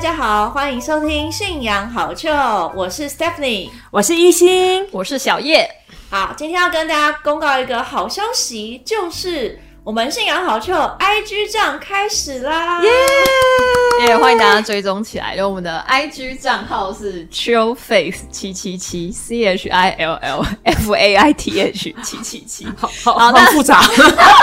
[0.00, 2.26] 家好，欢迎收听《信仰好趣》，
[2.74, 5.68] 我是 Stephanie，我是一心，我是小叶。
[6.08, 12.82] 好，今天要跟大家公告一个好消息，就是我们信仰好趣 IG 账开始啦！
[12.82, 12.90] 耶！
[14.06, 21.94] 也欢迎大家追踪起来，因为我们的 IG 账号是 Chill Faith 七七七 C H I L L F A I T H
[22.02, 23.80] 七七七，好好好复杂，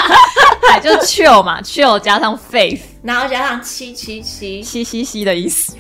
[0.71, 5.75] 哎，就是 Chill 嘛，Chill 加上 Faith，然后加上七七七，嘻嘻嘻的意思，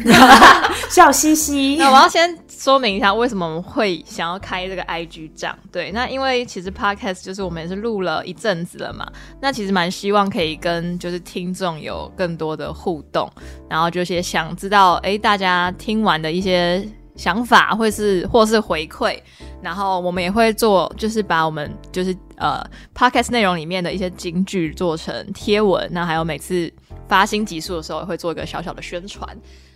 [0.89, 1.75] 笑嘻嘻。
[1.77, 5.55] 那我要先说明一下，为什么我们会想要开这个 IG 账？
[5.71, 9.07] 对，那因为其实 Podcast 就是我们也是录了一阵子了嘛，
[9.39, 13.29] 那其实蛮希望可以跟就是听众有更多的互动。
[13.69, 16.83] 然后就是想知道，哎，大家听完的一些
[17.15, 19.19] 想法，或是或是回馈，
[19.61, 22.59] 然后我们也会做，就是把我们就是呃
[22.95, 26.73] podcast 内容里面的一些金句做成贴文，那还有每次
[27.07, 29.29] 发新集数的时候，会做一个小小的宣传。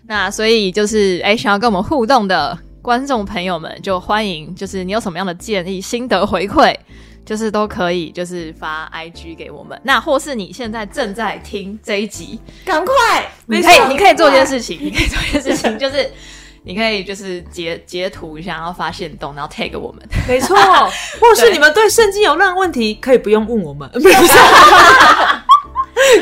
[0.03, 6.75] 那所以就是，哎，想要跟我们互动的观众朋友们，就欢迎，就是你有什么样的建议、心得回馈。
[7.23, 9.79] 就是都可以，就是发 IG 给我们。
[9.83, 16.11] 那或是你现在正在听这一集，赶快，你可以，你可以做一件事情，你可以做一件事情，就是
[16.65, 20.03] 你可以就是截截图一下，然后发现动，然后 tag 我们。
[20.27, 20.57] 没错，
[21.21, 23.87] 或是你们对圣经有任何问题，可以不用问我们，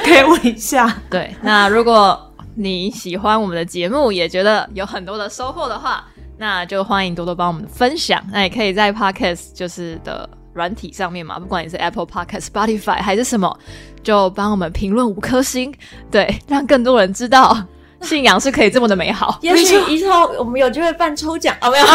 [0.04, 0.98] 可以问一下。
[1.10, 6.06] 对，那如果你喜欢我们的节目，也觉得有很多的收获的话，
[6.40, 8.24] 那就欢迎多多帮我们分享。
[8.32, 10.28] 那也可以在 Podcast 就是的。
[10.54, 13.58] 软体上面嘛，不管你是 Apple Podcast、Spotify 还是什么，
[14.04, 15.74] 就帮我们评论五颗星，
[16.12, 17.56] 对，让更多人知道
[18.02, 19.38] 信仰是可以这么的美好。
[19.42, 21.86] 也许以后我们有机会办抽奖哦，没有，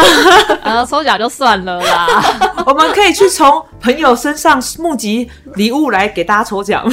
[0.65, 2.23] 然 后抽奖就算了啦。
[2.65, 6.89] 我们可以去从朋友身上募集礼物来给大家抽奖。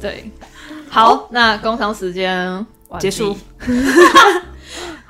[0.00, 0.30] 对，
[0.90, 2.64] 好，那工商时间
[3.00, 3.36] 结束。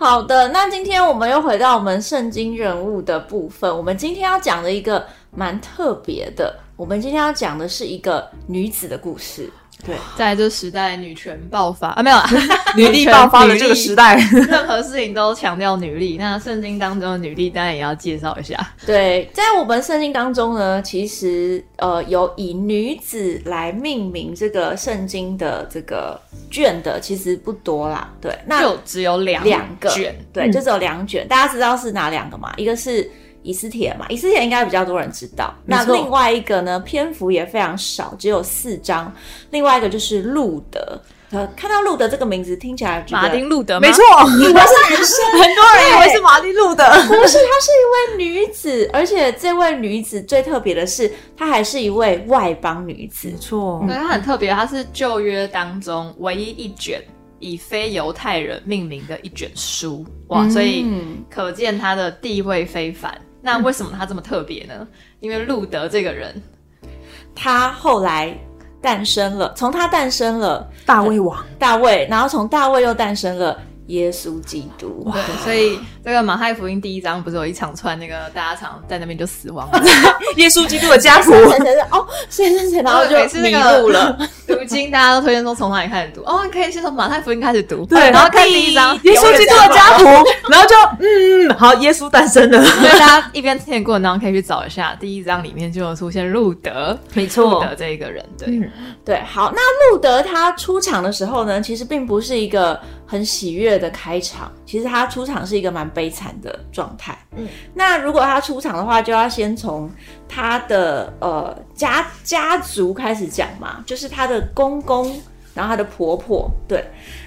[0.01, 3.71] 好的，那今天我们又回到我们圣经人物的部分。
[3.77, 9.53] 我们今天要讲的一个蛮特别的，我们今天要讲的是一个女子的故事。
[9.85, 12.29] 对， 在这时代，女权爆发啊，没有啊，
[12.77, 16.17] 女力爆发的这个时代， 任何事情都强调女力。
[16.19, 18.57] 那圣经当中的女力，当然也要介绍一下。
[18.87, 26.21] 对，在我们圣经当中呢，其实呃，有以女子来命名这个圣经的这个
[26.51, 28.11] 卷的，其实不多啦。
[28.21, 31.27] 对，那就只有两两个卷，对，就只有两卷。
[31.29, 32.53] 大家知道是哪两个吗？
[32.57, 33.11] 一个是。
[33.43, 35.55] 以斯帖嘛，以斯帖应该比较多人知道。
[35.65, 39.13] 那另外一个呢，篇幅也非常少，只有四章。
[39.51, 41.01] 另外一个就是路德。
[41.33, 44.03] 呃，看到路德这个名字听起来，马丁路德，没错，
[44.41, 53.29] 以为是男生， 很多人以为是马丁路德， 不是，她是一位女子，而且这位女子最特别的是，她还是一位外邦女子。
[53.29, 57.01] 没错，对，她很特别，她是旧约当中唯一一卷
[57.39, 60.05] 以非犹太人命名的一卷书。
[60.31, 60.85] 哇，所以
[61.31, 63.17] 可见她的地位非凡。
[63.43, 64.87] 那为什么他这么特别呢？
[65.21, 66.43] 因为路德这个人，
[67.35, 68.39] 他后来
[68.81, 73.59] 诞生了，从他诞生了大卫王大卫，然后从大卫又诞生了。
[73.87, 79.69] 耶稣基督，对，所以这个马太福音第一章不是有一长串那个大家常在那边就死亡，
[80.37, 81.33] 耶稣基督的家谱，
[81.91, 84.17] 哦，谁谁谁，然后就迷路了。
[84.47, 86.23] 读经大家都推荐说从哪里开始读？
[86.23, 90.05] 哦，可以先从马太福音开始读，对，然后看第一章耶稣基督的家谱，
[90.51, 92.65] 然后就嗯嗯，好，耶稣诞生了。
[92.65, 98.71] 所以大家一边听的过程当中可以去找一下，第一章里面就有出现路德，没错，路德这一个人，对
[99.05, 102.81] 对，好，那路德他出场的时候呢，其实并不是一个。
[103.11, 107.17] 很喜悦的开场，其实他出场是一个蛮悲惨的状态。
[107.37, 109.91] 嗯，那如果他出场的话，就要先从
[110.29, 115.07] 他的呃家家族开始讲嘛，就是他的公公，
[115.55, 116.51] 然后他的婆婆。
[116.67, 116.85] 对，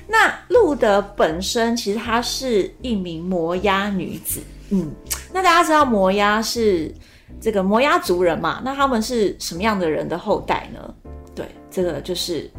[0.07, 4.41] 那路德本身其实她是一名摩押女子。
[4.69, 4.91] 嗯，
[5.31, 6.93] 那大家知道摩押是
[7.39, 8.61] 这个摩押族人嘛？
[8.63, 10.93] 那他们是什么样的人的后代呢？
[11.35, 12.49] 对，这个就是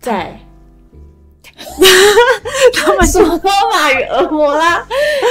[0.00, 0.38] 在。
[2.74, 4.84] 他们说多玛与俄摩拉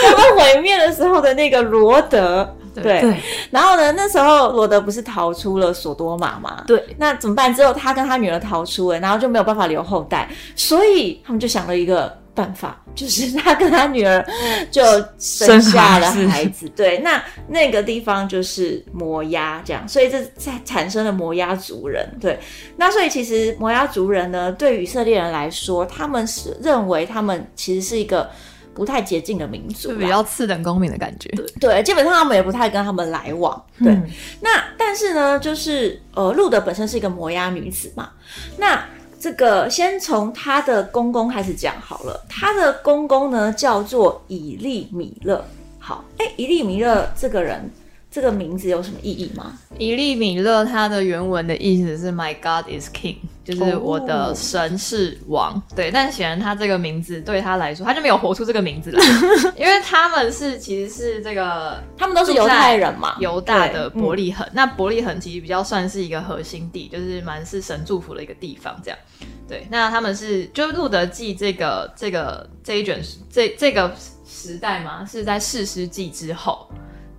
[0.04, 6.64] 他们毁灭的时候的那个罗德，对，然后呢，那时候罗德不是逃出了索多玛嘛？
[6.66, 7.54] 对，那怎么办？
[7.54, 12.12] 之后他跟他女儿逃出了，然后就没有办法留后代，所以他们就想了一个。
[12.36, 14.24] 办法 就是他跟他女儿
[14.70, 14.84] 就
[15.18, 22.38] 生下了孩子，对，那那个地方就是摩押这样，所以这才产生了摩押族人，对，
[22.78, 28.30] 那所以其实摩押族人呢，对以色列人来说，他们是认为他们其实是一个
[28.74, 31.30] 不太洁净的民族，比较次等公民的感觉，
[31.60, 33.94] 对，基本上他们也不太跟他们来往，对，
[34.42, 38.12] 那但是呢，就是呃，路德本身是一个摩押女子嘛，
[38.58, 38.84] 那。
[39.26, 42.24] 这个先从他的公公开始讲好了。
[42.30, 45.44] 他的公公呢叫做以利米勒。
[45.80, 47.68] 好，哎，以利米勒这个人。
[48.16, 49.52] 这个名字有什么意义吗？
[49.78, 55.62] 伊利米勒他的原文的意思是 My God is King，就是我的神是王。
[55.76, 59.04] 对，但显然他这个名字对他来说，他就没有活出这个名字来，
[59.60, 64.48] 因为他们是其实是这个，他们都是犹太人嘛，犹大的伯利恒。
[64.54, 68.80] 那伯利恒其实比较算是一个核心地，就是蛮是神祝福的一个地方。
[68.82, 68.98] 这样，
[69.46, 73.94] 对，那他们是就路德记这个这个这一卷这这个
[74.26, 76.66] 时代嘛，是在四世纪之后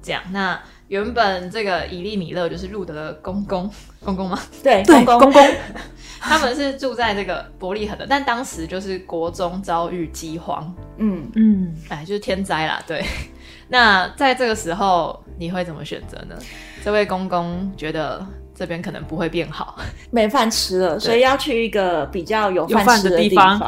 [0.02, 0.22] 这样。
[0.30, 3.70] 那原本这个以利米勒就是路德的公公，
[4.04, 4.38] 公公吗？
[4.62, 5.18] 对， 公公。
[5.18, 5.42] 公公，
[6.20, 11.28] 他们是住在这个伯利恒的，但当时就是国中遭遇饥荒，嗯。
[11.34, 12.82] 嗯，哎，就是天灾啦。
[12.86, 13.04] 对，
[13.68, 16.36] 那在这个时候你会怎么选择呢？
[16.84, 18.24] 这位公公觉得
[18.54, 19.76] 这边可能不会变好，
[20.12, 23.60] 没饭吃了，所以要去一个比较有饭吃的地方，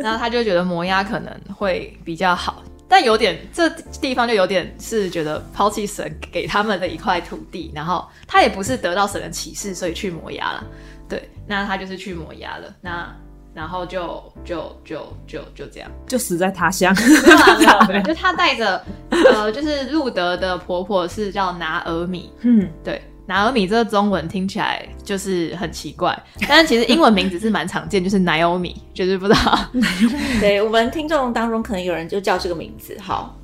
[0.00, 2.62] 然后他就觉得摩押可能会比较好。
[2.90, 3.70] 但有点，这
[4.00, 10.64] 地方就有点是觉得抛弃神给他们的一块土地，然后他也不是得到神的启示，所以去磨牙了。
[11.08, 12.74] 对，那他就是去磨牙了。
[12.80, 13.08] 那
[13.54, 16.92] 然后就就就就就这样，就死在他乡。
[17.88, 23.00] 没有， 就他带着呃，就是路德的婆婆是叫拿尔米，嗯，对。
[23.30, 29.56] 拿尔米这个中文听起来就是很奇怪，但是其实英文名字是蛮常见，就是 Naomi，就是不知道。
[30.40, 32.98] 对我们听众当中可能有人就叫这个名字。
[33.00, 33.38] 好，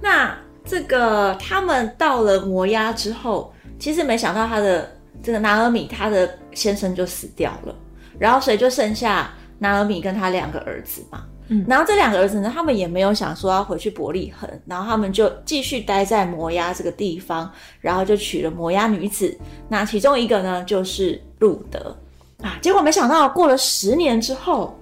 [0.00, 0.32] 那
[0.64, 4.88] 这个他们到了摩押之后，其实没想到他的
[5.20, 7.74] 这个拿尔米他的先生就死掉了，
[8.20, 11.24] 然后所以就剩下拿尔米跟他两个儿子嘛。
[11.48, 19.36] 嗯，然后这两个儿子呢，他们也没有想说要回去伯利恒，然后他们就继续待在摩押这个地方，然后就娶了摩押女子。
[19.68, 21.94] 那其中一个呢，就是路德
[22.40, 22.58] 啊。
[22.62, 24.78] 结果没想到过了十年之后，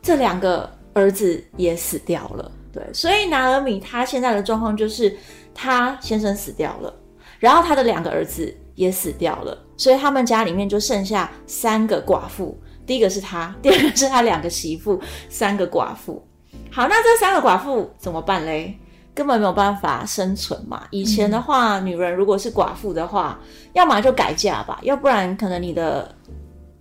[0.00, 2.50] 这两个儿子也死掉了。
[2.72, 5.14] 对，所以拿尔米他现在的状况就是
[5.54, 6.94] 他先生死掉了，
[7.38, 12.58] 然后他的两个儿子也死掉了，所以他们家里面就剩下三个寡妇。
[12.88, 14.98] 第一个是他，第二个是他两个媳妇，
[15.28, 16.26] 三个寡妇。
[16.70, 18.76] 好，那这三个寡妇怎么办嘞？
[19.14, 20.84] 根本没有办法生存嘛。
[20.90, 23.38] 以前的话，女人如果是寡妇的话，
[23.74, 26.14] 要么就改嫁吧，要不然可能你的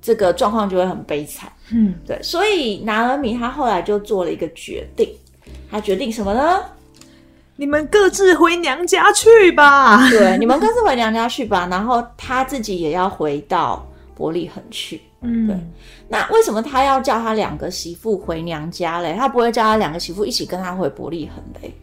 [0.02, 1.52] 这个状况就会很悲惨。
[1.72, 2.18] 嗯，对。
[2.24, 5.10] 所以拿尔米他后来就做了一个决定，
[5.70, 6.62] 他决定什么呢？
[7.58, 10.08] 你们各自回娘家去吧。
[10.10, 11.68] 对，你们各自回娘家去吧。
[11.70, 15.02] 然后他自己也要回到伯利恒去。
[15.22, 15.58] 嗯，对。
[16.08, 19.16] 那为什么他要叫他两个媳妇回娘家嘞？
[19.18, 21.74] 他不会叫他两个媳妇一起跟他回伯利恒嘞？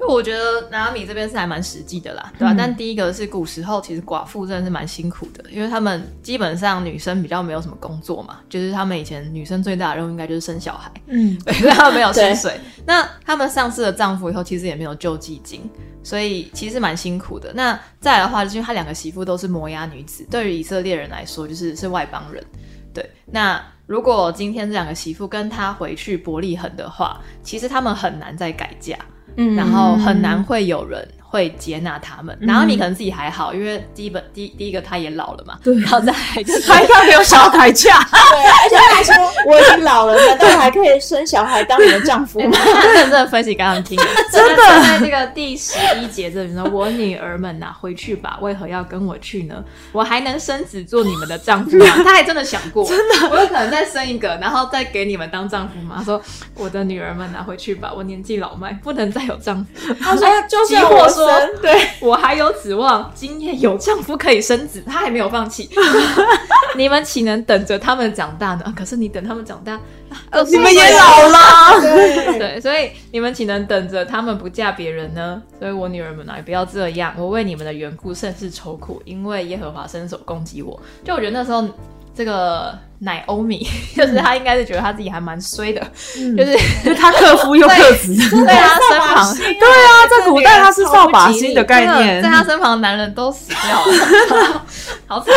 [0.00, 2.54] 因为我觉得拿米这边是还蛮实际的啦，对吧？
[2.56, 12.60] 但第一个是古时候其实寡妇真的是蛮辛苦的，因为他们基本上女生比较没有什么工作嘛，就是他们以前女生最大的任务应该就是生小孩，嗯， 对，所以他们没有薪水。
[12.86, 15.68] 那他们丧失了丈夫以后，其实也没有救济金，
[16.04, 17.52] 所以其实蛮辛苦的。
[17.54, 22.44] 那再来的话，就是他两个媳妇都是摩押女子，对于以色列人来说，就是是外邦人。
[22.94, 28.96] 对，那如果今天这两个媳妇跟他回去伯利恒的话，其实他们很难再改嫁，
[29.38, 31.08] 嗯，然后很难会有人。
[31.30, 39.14] 会接纳他们，然后你可能自己还好，因为第一本第第一个他也老了嘛，对，然后再就是他应该没有想要改嫁， 对，而且他说
[39.46, 42.58] 我已经老了，难道还可以生小孩当你的丈夫吗？
[42.94, 43.98] 认真的分析给他们听，
[44.32, 49.62] 真的，在这个第十一节这里说，我女儿们呐，回去吧，为何要跟我去呢？
[49.92, 51.86] 我还能生子做你们的丈夫吗？
[52.02, 56.02] 他还真的想过，真的，我有可能再生一个，然后再给你们当丈夫吗？
[56.04, 56.20] 说
[56.54, 59.94] 我的女儿们拿，回去吧，我年纪老迈，不能再有丈夫。
[60.00, 61.78] 他说就是我说对。
[62.00, 65.68] 我还有指望，今夜有丈夫可以生子，他还没有放弃。
[66.76, 68.72] 你们岂能等着他们长大呢？
[68.76, 69.78] 可是你等他们长大，
[70.46, 71.80] 你们也老了。
[72.38, 75.42] 对，所以你们岂能等着他们不嫁别人呢？
[75.58, 77.12] 所以我女儿们啊，也不要这样。
[77.18, 80.80] 我为你们的缘故甚是愁苦，因为耶和华伸手攻击我。
[81.04, 81.64] 就我觉得那时候。
[82.14, 83.64] 这个奶欧米，
[83.96, 85.80] 就是他应该是觉得他自己还蛮衰的，
[86.36, 86.58] 就是
[86.98, 94.66] 他克夫又克 子，在他身旁， 对啊，在古代他是扫把星的概念，在他身旁的男人都死掉了，
[95.06, 95.32] 好惨，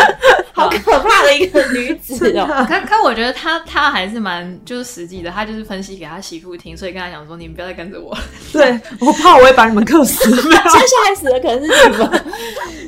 [0.54, 0.72] 好。
[0.84, 2.66] 可怕的一个女子哦。
[2.68, 8.18] 可可，我觉得他他还是蛮就是实际的，他就是分析给他媳妇听，所以跟他讲说，你们不要再跟着我，
[8.52, 12.26] 对我怕我会把你们克死，接下来死的可能是你们。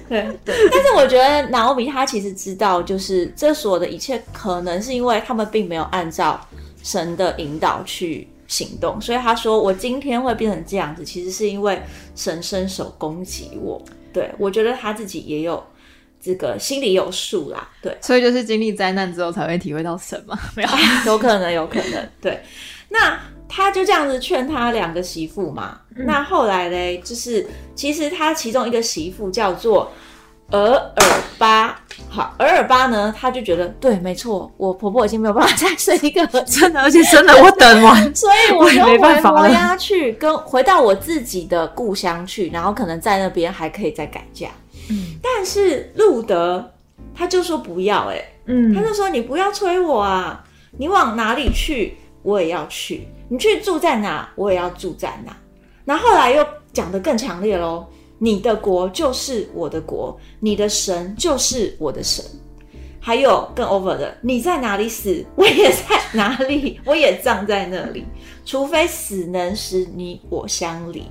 [0.10, 3.84] 对对，但是我觉得拿欧米他其实知道，就是这所有。
[3.84, 6.39] 的一切可能是因为他们并没有按照
[6.82, 11.82] 神的引导去行动，所以他说我今天会变成这样子，其实是因为
[12.15, 13.82] 神伸手攻击我。
[14.12, 15.63] 对我觉得他自己也有
[16.22, 17.70] 这个心里有数啦。
[17.82, 20.70] 对，所以就是经历灾难之后才会体会到神嘛， 没有？
[21.13, 22.10] 有可能，有可能。
[22.22, 22.43] 对，
[22.89, 25.79] 那他就这样子劝他两个媳妇嘛。
[25.96, 29.91] 那后来嘞，就是其实他其中一个媳妇叫做。
[30.60, 31.03] 尔尔
[31.38, 31.79] 巴，
[32.10, 44.50] 好，额尔巴呢，他就觉得对，没错，我婆婆已经没有办法再生一个，真的，而且真的， 我等完，所以我就回摩押去，跟回到我自己的故乡去，然后可能在那边还可以再改嫁。
[44.91, 46.72] 嗯，但是路德
[47.15, 50.43] 他就说不要，哎，嗯，他就说你不要催我啊，
[50.77, 55.36] 你往哪里去，我也要去，你去住在哪，我也要住在哪。
[55.86, 57.88] 那后来又讲得更强烈喽。
[58.24, 62.24] 你的国就是我的国，你的神就是我的神。
[62.98, 68.06] 还有更 over 的，你在哪里死，我也在哪里， 我也葬在那里。
[68.46, 71.06] 除非死能使你我相离。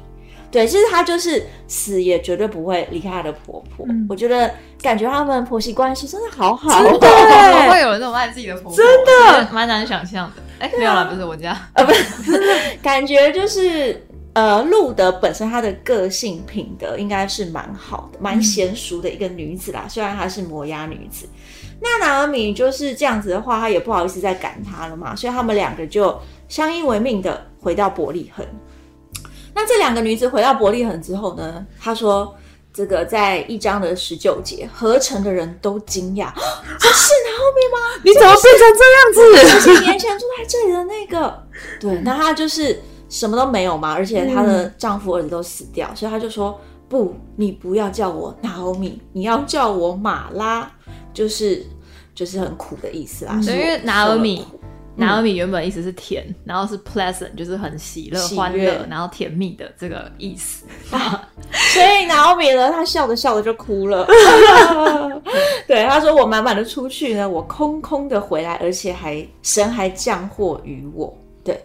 [0.50, 3.86] 对，其实她就是死也绝对不会离开她的婆婆。
[4.08, 4.50] 我觉得
[4.80, 10.42] 感觉他们婆媳关系真的好好，真的会有人这么爱自己的婆婆，真的蛮难想象的。
[10.60, 12.40] 哎，没有了，不是我家啊，不是，
[12.82, 14.02] 感觉就是。
[14.34, 19.86] 呃，路德本身她的个性品德应该是蛮好的，蛮娴熟的一个女子啦。
[19.86, 21.26] 虽然她是摩押女子，
[21.82, 28.46] 那拿尔米就是这样子的话，她也不好意思再赶她了嘛，所以他们两个就相依为命的回到伯利恒。
[29.54, 32.34] 那这两个女子回到伯利恒之后呢，她说
[32.72, 36.32] ：“这个在一章的十九节，合成的人都惊讶，
[36.80, 38.00] 这是拿后面吗？
[38.02, 39.60] 你怎么变成这样子？
[39.60, 41.46] 十几年前住在这里的那个，
[41.78, 42.82] 对，那她就是。”
[43.12, 50.72] 什么都没有嘛，而且她的丈夫儿子都死掉，所以她就说：“不，你不要叫我 Naomi，，你要叫我马拉，
[51.12, 51.62] 就是
[52.14, 54.42] 就是很苦的意思啦。”因为拿欧米，
[54.96, 60.64] 拿欧米原本意思是甜，然后是 pleasant，就是很喜乐、欢乐，然后甜蜜的这个意思。
[60.88, 64.06] 所以拿欧米呢，她笑着笑着就哭了。
[65.68, 71.14] 对，她说：“我满满的出去呢，我空空的回来，而且还神还降祸于我。”
[71.44, 71.62] 对。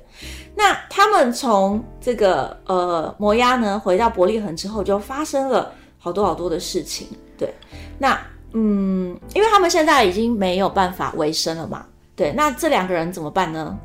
[0.58, 7.08] 那他们从这个呃摩押呢回到伯利恒之后，就发生了好多好多的事情。
[7.38, 7.54] 对，
[8.00, 8.20] 那
[8.54, 11.86] 嗯，因为他们现在已经没有办法维生了嘛。
[12.16, 13.78] 对，那这两个人怎么办呢？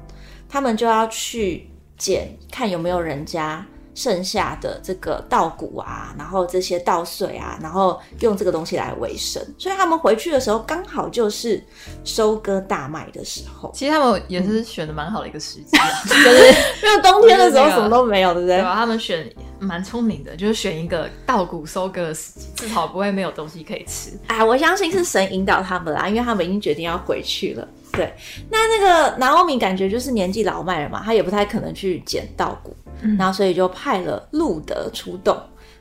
[0.48, 3.62] 他们就要去捡，看有没有人家。
[3.94, 11.62] 剩下的这个稻谷啊，然后这些稻穗啊，然后用这个东西来维生，所以他们回去的时候刚好就是
[12.04, 13.70] 收割大麦的时候。
[13.74, 16.46] 其实他们也是选的蛮好的一个时机啊， 就是
[16.82, 18.56] 因为冬天的时候什么都没有，对不对？
[18.56, 18.74] 对吧？
[18.74, 24.10] 他们选蛮聪明的，就是选一个稻谷收割的时机，至少不会没有东西可以吃。
[24.26, 27.68] 哎，我相信是神引导他们啦，因为他们已经决定要回去了。
[27.92, 28.10] 对，
[28.50, 32.74] 那那个南欧米感觉就是年纪老迈了嘛，他也不太可能去捡稻谷。
[33.18, 35.36] 然后，所以就派了路德出动。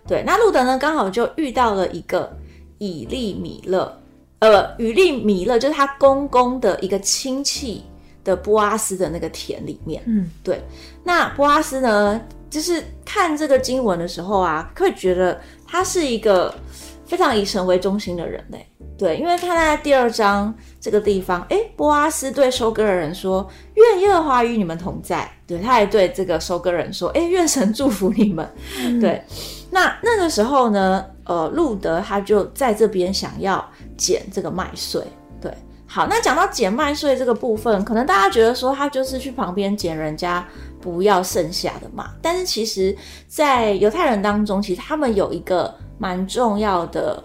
[0.08, 2.36] 对，那路德呢，刚好就遇到了一个
[2.80, 4.02] 以利米勒，
[4.40, 7.84] 呃，以利米勒就是他公公的一个亲戚
[8.24, 10.02] 的波阿斯的那个田里面。
[10.08, 10.62] 嗯，对。
[11.04, 16.54] 那波阿斯呢，就是看这个经文的时候啊，会觉得他是一个
[17.12, 18.66] 非常以神为中心的人嘞。
[18.98, 28.50] 对，因为他在第二章这个地方，哎，波阿斯对收割的人说：“愿耶和华与你们同在。”对，他还对这个收割人说：“哎，愿神祝福你们。”
[29.02, 29.22] 对，
[29.72, 35.02] 那那个时候呢，呃，路德他就在这边想要捡这个麦穗。
[35.42, 35.52] 对，
[35.86, 40.48] 好，那讲到捡麦穗这个部分，可能大家觉得说他就是去旁边捡人家
[40.82, 42.96] 不要剩下的嘛，但是其实，
[43.28, 47.24] 在犹太人当中，其实他们有一个蛮重要的。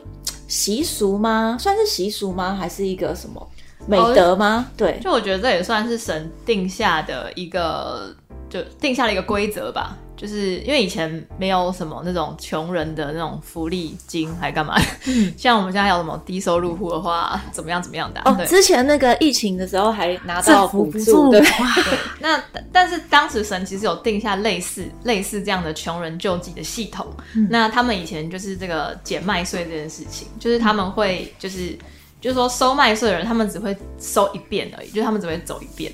[0.49, 1.57] 习俗吗？
[1.59, 2.55] 算是习俗吗？
[2.55, 3.45] 还是一个什么
[3.85, 4.71] 美德吗？
[4.77, 8.15] 对，就我觉得这也算是神定下的一个，
[8.49, 9.99] 就定下了一个规则吧。
[10.17, 14.75] 就是因为以前没有什么那种穷人的那种福利金，还干嘛？
[15.37, 18.21] 像我们现在有什么低收入户的话，怎么样怎么样的？
[18.25, 21.41] 哦，之前那个疫情的时候还拿到补助，对。
[22.21, 22.43] 那
[22.73, 27.07] 但是当时神其实有定下类似类似这样的穷人救济的系统。
[27.51, 31.79] 那他们以前就是这个减麦穗这件事情，就是他们会就是
[32.21, 35.93] 就是说收麦穗的人，他们只会收一遍而已，就是他们只会走一遍。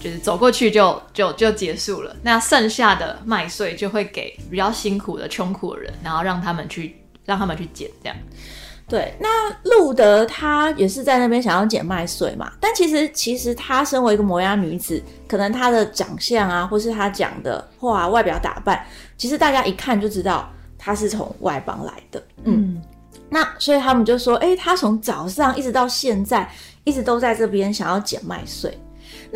[0.00, 8.16] 就是走过去就就就结束了，那剩下的麦穗就会给比较辛苦的穷苦的人，然后让他们去让他们去捡这样。
[8.86, 18.84] 对，那路德他也是在那边想要捡麦穗嘛，但其实其实她身为一个摩押女子，可能她的长相啊，或是她讲的话、外表打扮，
[19.16, 22.22] 其实大家一看就知道她是从外邦来的。
[22.44, 22.82] 嗯，
[23.30, 26.46] 那所以他们就说，哎，她从早上一直到现在，
[26.84, 28.78] 一直都在这边想要捡麦穗。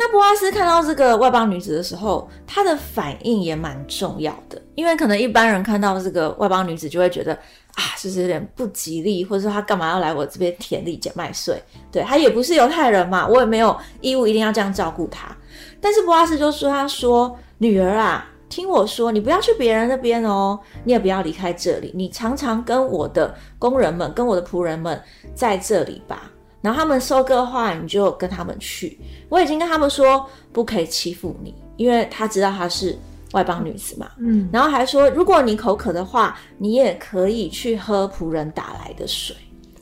[0.01, 11.61] 那波阿斯看到这个外邦女子的时候，他的反应也蛮重要的，因为可能一般人看到这个外邦女子就会觉得啊，就是有点不吉利，或者说他干嘛要来我这边田里捡麦穗？
[11.91, 15.35] 对他也不是犹太人嘛，我也没有义务一定要这样照顾他。
[15.81, 24.97] 但是波阿斯就说：“他说女儿啊，听我说，你不要去别人那边哦，你也不要离开这里，你常常跟我的工人们、跟我的仆人们
[25.35, 26.31] 在这里吧。
[26.61, 28.99] 然后他们收割的话，你就跟他们去。
[29.29, 32.97] 我已经跟他们说，不可以欺负你，因为他知道他是。”
[33.33, 39.35] 外邦女子嘛，嗯，然后还说，如果你口渴的话，你也可以去喝仆人打来的水。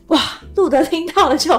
[0.07, 0.19] 哇，
[0.53, 1.57] 路德听到了就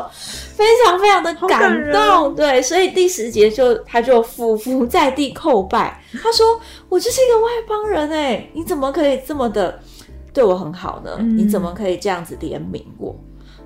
[0.55, 6.61] 非常非常的感动，对，所以第十节就他就俯伏在地叩拜，他说
[6.91, 9.81] ：“我就是一个外邦人哎，你怎么可以这么的
[10.35, 11.17] 对我很好呢？
[11.23, 13.19] 你怎么可以这样子怜悯我？”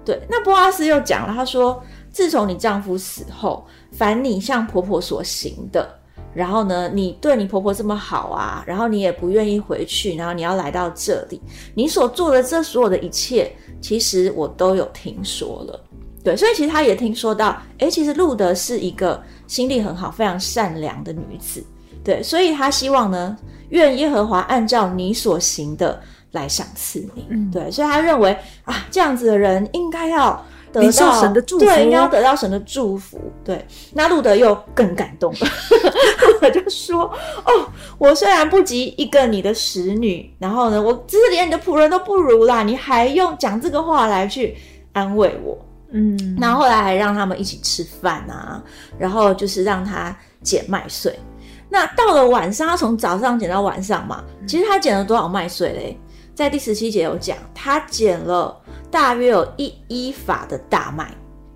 [0.05, 5.89] 对，那波阿斯又讲了，他说：“自从你丈夫死后，凡你向婆婆所行的。”
[6.35, 11.41] 然后呢，你对你婆婆这么好啊，然后你也不愿意回去，然后你要来到这里，
[11.75, 15.79] 你所做的这所有的一切，其实我都有听说了。
[16.25, 21.63] 对，所以其实他也听说到，诶，其实路德是一个心地很好、非常善良的女子。
[22.03, 23.37] 对，所以他希望呢，
[23.69, 26.01] 愿耶和华按照你所行的
[26.33, 27.51] 来赏赐你。
[27.53, 30.45] 对，所以他认为啊，这样子的人应该要。
[30.73, 33.21] 得到神的祝福，对，应该要得到神的祝福。
[33.45, 33.63] 对，
[33.93, 35.39] 那路德又更感动了，
[36.33, 37.03] 路德就说
[37.45, 44.57] ：“哦，我虽然不及一个你的使女，然后呢，我只是连你的仆人都不如啦，你还用讲这个话来去
[44.95, 45.59] 安慰我。”
[45.93, 48.63] 嗯，那后来还让他们一起吃饭啊，
[48.99, 51.15] 然后就是让他捡麦穗。
[51.69, 56.01] 那到了晚上，他从早上捡到晚上嘛，其实他捡了多少麦穗嘞？
[56.35, 58.59] 在第十七节有讲，他捡了。
[58.91, 61.11] 大约有一一法的大麦，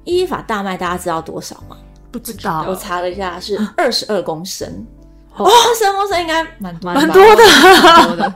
[0.04, 1.76] 一一法大麦大家知道多少吗？
[2.10, 4.86] 不知道，我查了一下是二十二公升。
[5.34, 7.42] 哦，二十二公升应该蛮蛮多的，
[7.82, 8.34] 蛮多的。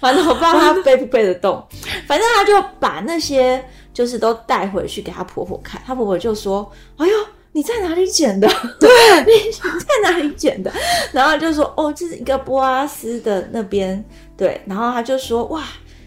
[0.00, 1.62] 反正我不知道他背不背得动，
[2.06, 7.12] 反正他就把那些就是都带回去给他婆婆看，他婆婆就说：“哎呦，
[7.58, 8.48] 你在哪里捡的？
[8.78, 8.88] 对，
[9.26, 10.72] 你在哪里捡的？”
[11.12, 14.04] 然后就说：“哦，这是一个波阿斯的那边。”
[14.38, 15.64] 对，然后他就说：“哇，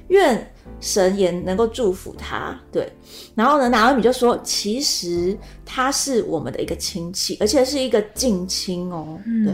[0.07, 0.47] 愿。”
[0.79, 2.89] 神也能够祝福他，对。
[3.35, 9.53] 然后呢，拿尔米就说，其实他是我们的一个亲戚，而且是一个近亲哦，对。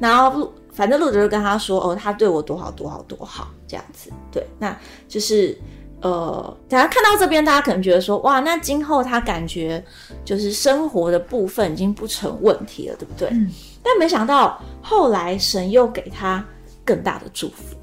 [0.00, 4.44] 然后反正路德就跟他说，哦，他对我多好多好多好，这样子，对。
[4.58, 4.76] 那
[5.08, 5.56] 就是
[6.02, 9.82] 呃，大家看到这边，大家可能觉得说，哇，那今后他感觉
[10.24, 13.28] 就是生活的部分已经不成问题了，对不对？
[13.32, 13.50] 嗯。
[13.82, 16.44] 但没想到后来神又给他
[16.84, 17.76] 更大的祝福，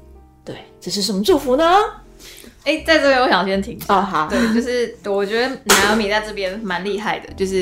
[0.44, 1.64] 对，这是什么祝福呢？
[2.64, 7.56] 哎，在这边我想先停哦，好，对，就是我觉得南尔米在这边蛮厉害的，就是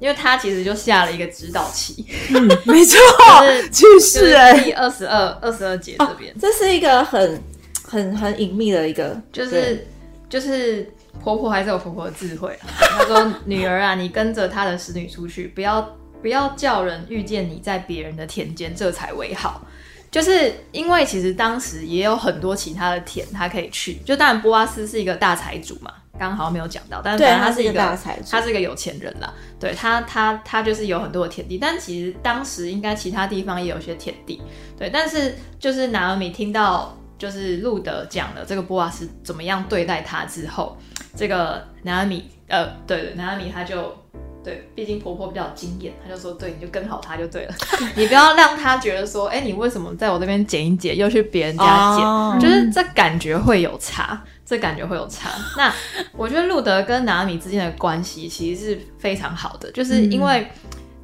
[0.00, 2.98] 因为他其实就下了一个指导棋，嗯，没错，
[3.70, 4.30] 就是
[4.62, 7.40] 第二十二二十二节这边，这是一个很
[7.90, 9.84] 很很隐秘的一个，就是
[10.28, 10.88] 就是
[11.20, 15.82] 婆婆还是有婆婆的智慧， 她说女儿啊，你跟着她的使女出去，不要
[16.22, 19.66] 不要叫人遇见你在别人的田间，这才为好。
[20.08, 23.94] 就是因为其实当时也有很多其他的田，他可以去。
[24.04, 29.32] 就当然波阿斯是一个大财主嘛，刚好没有讲到，但是他是一个大财主，他是一个有钱人啦。
[29.60, 34.40] 对他，他他就是有很多的田地，但其实当时应该其他地方也有些田地。
[34.76, 40.76] 对，但是就是拿尔米听到就是路德讲了这个波瓦斯怎么样对待他之后，
[41.14, 43.94] 这个拿尔米呃，对对，拿尔米他就。
[44.42, 47.54] 对，毕竟婆婆比较经验，她就说：“对，你就跟好她就对了，
[47.94, 55.28] 你不要让她觉得说，哎，你为什么在我这边剪一剪，又去别人家剪，就是这感觉会有差，这感觉会有差。
[55.58, 55.70] 那
[56.16, 60.50] 我觉得路德跟拿米之间的关系其实是非常好的，就是因为，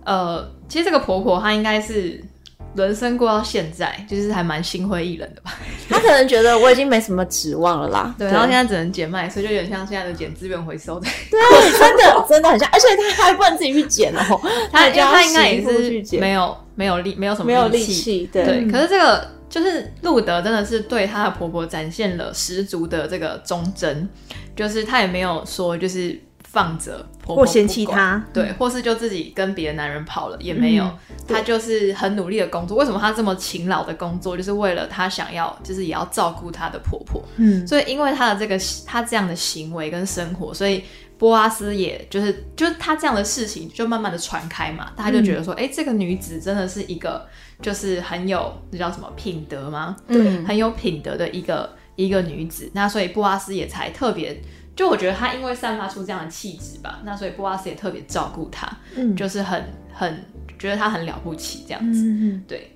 [0.06, 2.18] 呃，其实这个婆婆她应该是。”
[2.74, 5.54] 人生过到现在，就是还蛮心灰意冷的吧。
[5.88, 8.14] 他可能觉得我已经没什么指望了啦。
[8.18, 11.08] 对，然后现在只能捡麦，所以就有点像现在的捡资源回收的。
[11.30, 11.40] 对，
[11.78, 14.40] 真的真的很像，而且他还不能自己去捡哦。
[14.70, 18.28] 他他应该也是没有没有力，没有什么没有力气。
[18.30, 24.06] 对，可是这个就是路德真的是对他的婆婆展现了十足的这个忠贞，
[24.54, 26.20] 就是他也没有说就是。
[26.56, 30.90] 放着婆婆或嫌弃她，对，或是就自己跟别的男人跑了，也没有。
[31.28, 32.78] 她就是很努力的工作。
[32.78, 34.34] 为什么她这么勤劳的工作？
[34.34, 37.22] 就是为了她想要，就是也要照顾她的婆婆。
[37.36, 40.82] 嗯，所以因为她的这个她这样的行为跟生活，所以
[41.18, 44.92] 波阿斯也就是就是他这样的事情就慢慢的传开嘛。
[44.96, 47.26] 大家就觉得说，哎，这个女子真的是一个
[47.60, 49.94] 就是很有那叫什么品德吗？
[50.06, 52.70] 嗯，很有品德的一个一个女子。
[52.72, 54.40] 那所以波阿斯也才特别。
[54.76, 60.22] 就我觉得他因为散发出这样的气质吧，那所以波阿斯也特别照顾他，嗯，就是很很
[60.58, 62.70] 觉得他很了不起这样子，嗯对。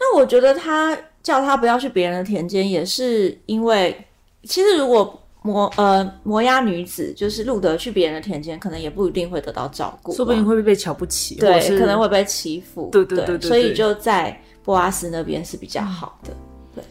[0.00, 4.06] 那我觉得他叫他不要去别人的田间，也是因为
[4.44, 16.32] 其实如果摩呃摩押女子，就是路德去别人的田间，可能也不一定会得到照顾，说不定会被瞧不起，对，可能会被欺负，对对对对，所以就在波阿斯那边是比较好的。
[16.74, 16.84] 对，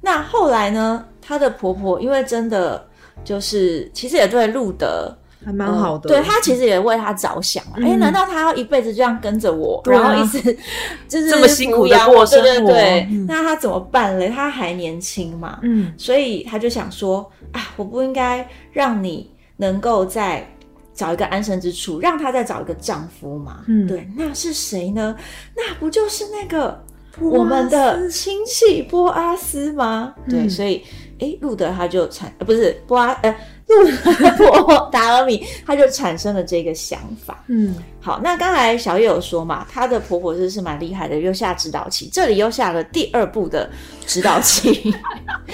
[0.00, 2.84] 那后来呢，她的婆婆因为真的
[3.24, 5.16] 就是其实也对路德。
[5.44, 7.74] 还蛮好的，对他其实也为他着想啊。
[7.82, 10.40] 哎，难道他要一辈子这样跟着我，然后一直
[11.08, 12.70] 就是这么辛苦的过生活？
[12.70, 14.28] 对，那他怎么办嘞？
[14.28, 20.48] 他还年轻嘛，嗯，所以他就想说啊，我不应该让你能够再
[20.94, 23.64] 找一个安身之处，让她再找一个丈夫嘛。
[23.66, 25.16] 嗯，对，那是谁呢？
[25.56, 26.80] 那不就是那个
[27.20, 30.14] 我们的亲戚波阿斯吗？
[30.28, 30.82] 对，所以
[31.18, 33.34] 哎，路德他就产不是波阿呃。
[33.72, 37.42] 路波达尔米，他就产生了这个想法。
[37.46, 43.70] 嗯，好，那刚才小叶有说嘛，她的婆婆是是蛮厉害的，又下指导棋，这里又下了第二步的
[44.06, 44.94] 指导棋。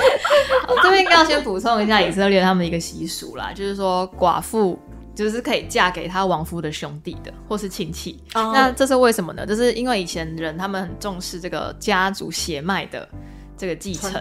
[0.83, 4.77] 这边要先补充一下以色列他们一个习俗啦，就是说寡妇
[5.24, 8.18] 就是可以嫁给他亡夫的兄弟的，或是亲戚。
[8.33, 9.46] 那这是为什么呢？
[9.46, 13.09] 就是因为以前人他们很重视这个家族血脉的
[13.57, 14.12] 这个继承。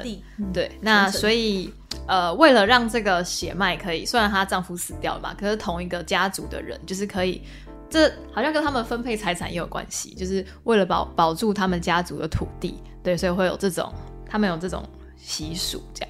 [0.54, 1.74] 对，那所以。
[2.06, 7.42] 呃，为了让这个血脉可以，虽然她丈夫死掉了嘛，可是同一个家族的人就是可以，
[7.90, 13.92] 这好像跟他们分配财产也有关系，就是为了保保住他们家族的土地，对，所以会有这种
[14.26, 16.10] 他们有这种习俗这样，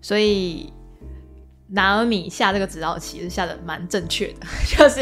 [0.00, 0.72] 所以
[1.72, 5.00] 拿尔米下这个指导棋是下的蛮正确的， 就是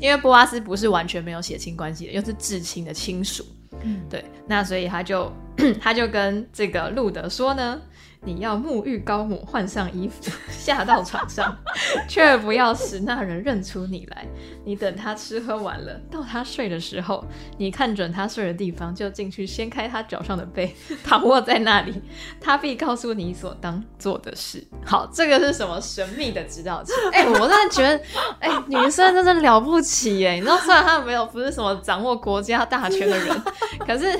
[0.00, 3.44] 因为波阿斯不是完全没有血亲关系的，又是至亲的亲属，
[3.82, 5.32] 嗯，对，那所以他就
[5.80, 7.80] 他就跟这个路德说呢。
[8.24, 11.56] 你要沐浴高抹，换上衣服， 下到床上，
[12.08, 14.26] 却不要使那人认出你来。
[14.64, 17.24] 你等他吃喝完了，到他睡的时候，
[17.56, 22.02] 你看准他睡的地方，就进去掀开他脚上的被， 躺卧在那里，
[22.40, 24.62] 他必告诉你所当做的事。
[24.84, 26.92] 好，这个是什么神秘的指导器？
[27.12, 28.00] 哎，我真的觉得，
[28.40, 30.34] 哎，女生真的了不起哎！
[30.36, 33.42] 你知道，虽然他没有不是什么掌握国家大权的人，
[33.86, 34.18] 可是。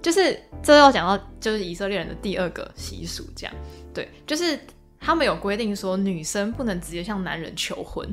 [0.00, 3.54] 就是这要讲到，就是以色列人的第二个习俗，这样
[3.92, 4.58] 对，就是
[5.00, 8.08] 他们有规定说，女生不能直接向男人求婚，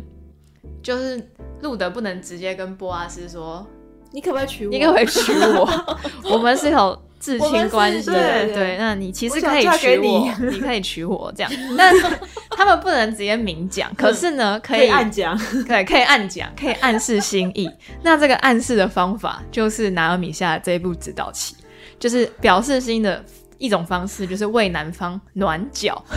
[0.82, 1.22] 就是
[1.62, 3.66] 路德不能直接跟波阿斯说，
[4.12, 4.72] 你可不可以娶我？
[4.72, 5.98] 你可不可以娶我？
[6.32, 11.94] 我们是有至亲关系，对对，那你其实可以娶我， 你可以娶我这样，但
[12.58, 17.70] 他们不能直接明讲，可是呢，可以暗讲， 对，可以暗讲，可以暗示心意。
[18.02, 21.56] 那这个暗示的方法，就是拿尔米下这一步指导棋。
[22.00, 23.24] 就是表示心的
[23.58, 26.04] 一种方式，就是为男方暖脚。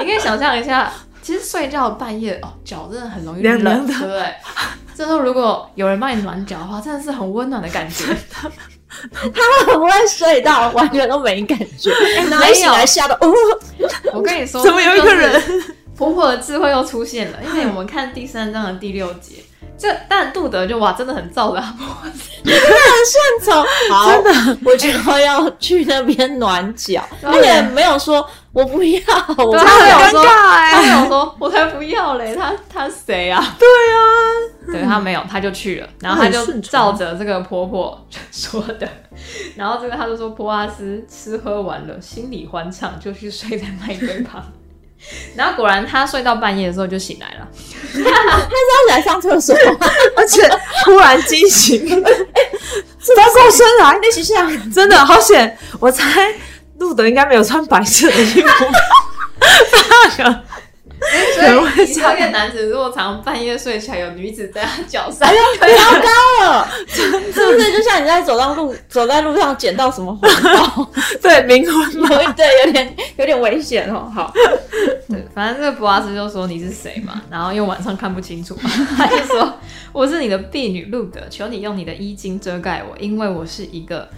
[0.00, 4.34] 你可以想象一下，其实睡觉半夜哦，脚真的很容易冷，对不对？
[4.94, 8.04] 这时候如果有人帮你暖脚的话，真的是很温暖的感觉。
[8.88, 11.90] 他们很会睡到完全都没感觉，
[12.30, 13.32] 然后醒来吓得哦。
[14.14, 15.40] 我跟你说，怎么有一个人？
[15.98, 19.42] 婆婆的智慧又出现了，因为我们看第三章的第六节。
[19.76, 21.62] 这但杜德就哇，真的很燥的，
[22.42, 23.64] 你很顺从，
[24.08, 24.88] 真的，我就
[25.20, 29.00] 要去那边暖脚， 他也没有说我不要，
[29.36, 33.56] 我他没有说，他没有说， 我才不要嘞，他他谁啊？
[33.56, 34.02] 对啊，
[34.72, 38.88] 对他没有，他就去了，然后他就照着这个婆婆说的，
[39.54, 44.42] 然后这个他就说，波阿斯吃喝完了，心里欢畅，就去睡在麦堆旁。
[45.36, 47.48] 然后果然，他睡到半夜的时候就醒来了。
[47.92, 49.54] 他是要来上厕所，
[50.16, 50.48] 而且
[50.84, 52.04] 突然惊醒，翻
[53.32, 55.56] 过身来，那是像真的好险！
[55.80, 56.32] 我猜
[56.78, 58.64] 路德应该没有穿白色的衣服。
[60.18, 60.42] 那个。
[61.34, 67.18] 所以，少年男子如果常半夜睡起来，有女子在他脚上，糟糕了， 是不
[67.58, 67.72] 是？
[67.72, 70.90] 就像你在走到路，走在路上捡到什么红包，
[71.22, 72.32] 对，冥婚吗？
[72.36, 74.10] 对，有点有点危险哦。
[74.14, 74.32] 好，
[75.08, 79.54] 对，反正这个博阿斯就说你是谁嘛，然后因为晚上看不清楚嘛， 他就说
[79.92, 84.08] 我是你的婢女路德，求你用你的衣襟遮盖我，因为我是一个。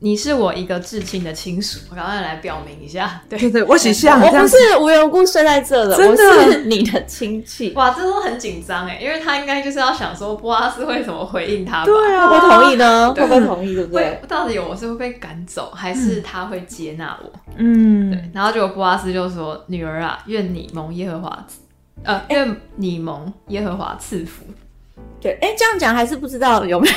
[0.00, 3.22] 你是我一个至亲的亲属，我赶快来表明一下。
[3.28, 7.72] 对对，我喜像，我不是无缘无故睡在这的，我是你的亲戚。
[7.74, 11.84] 哇，这都很紧张哎，因为他应该就是要想说波阿斯会怎么回应他吧？
[11.86, 13.14] 对啊，会不会同意呢？
[13.14, 13.74] 会不会同意？
[13.74, 14.20] 对不对？
[14.28, 17.32] 到底我是会被赶走，还是他会接纳我？
[17.56, 18.30] 嗯，对。
[18.34, 21.46] 然后结果波阿斯就说：“女儿啊，愿你蒙耶和华，
[22.02, 24.44] 呃，愿你蒙耶和华赐福。”
[25.20, 26.94] 对，哎，这样讲还是不知道有没有。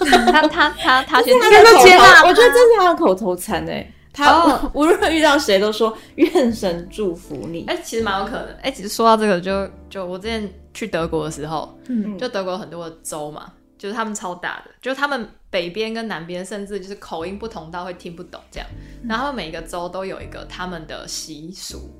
[0.32, 3.92] 他他他他先接纳，我觉得这是他的口头禅哎。
[4.12, 7.66] 他 无论遇到谁都说愿神祝福你。
[7.66, 8.48] 哎，其实蛮有可能。
[8.62, 18.66] 哎，其实说到这个，就就我之前去德国的时候，嗯，就德国很多的州嘛，就是他们超大的，就是他们北边跟南边甚至就是口音不同到会听不懂这样。
[19.06, 21.90] 然后每一个州都有一个他们的习俗。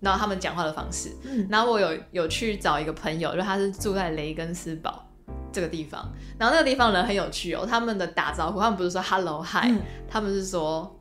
[0.00, 1.08] 然后他们讲话的方式。
[1.48, 5.02] 然后我有有去找一个朋友，就他是住在雷根斯堡
[5.52, 9.72] 这个地方，然后那个地方人很有趣哦，他们的打招呼，他们不是说 hello hi，、
[10.08, 10.98] 他们是说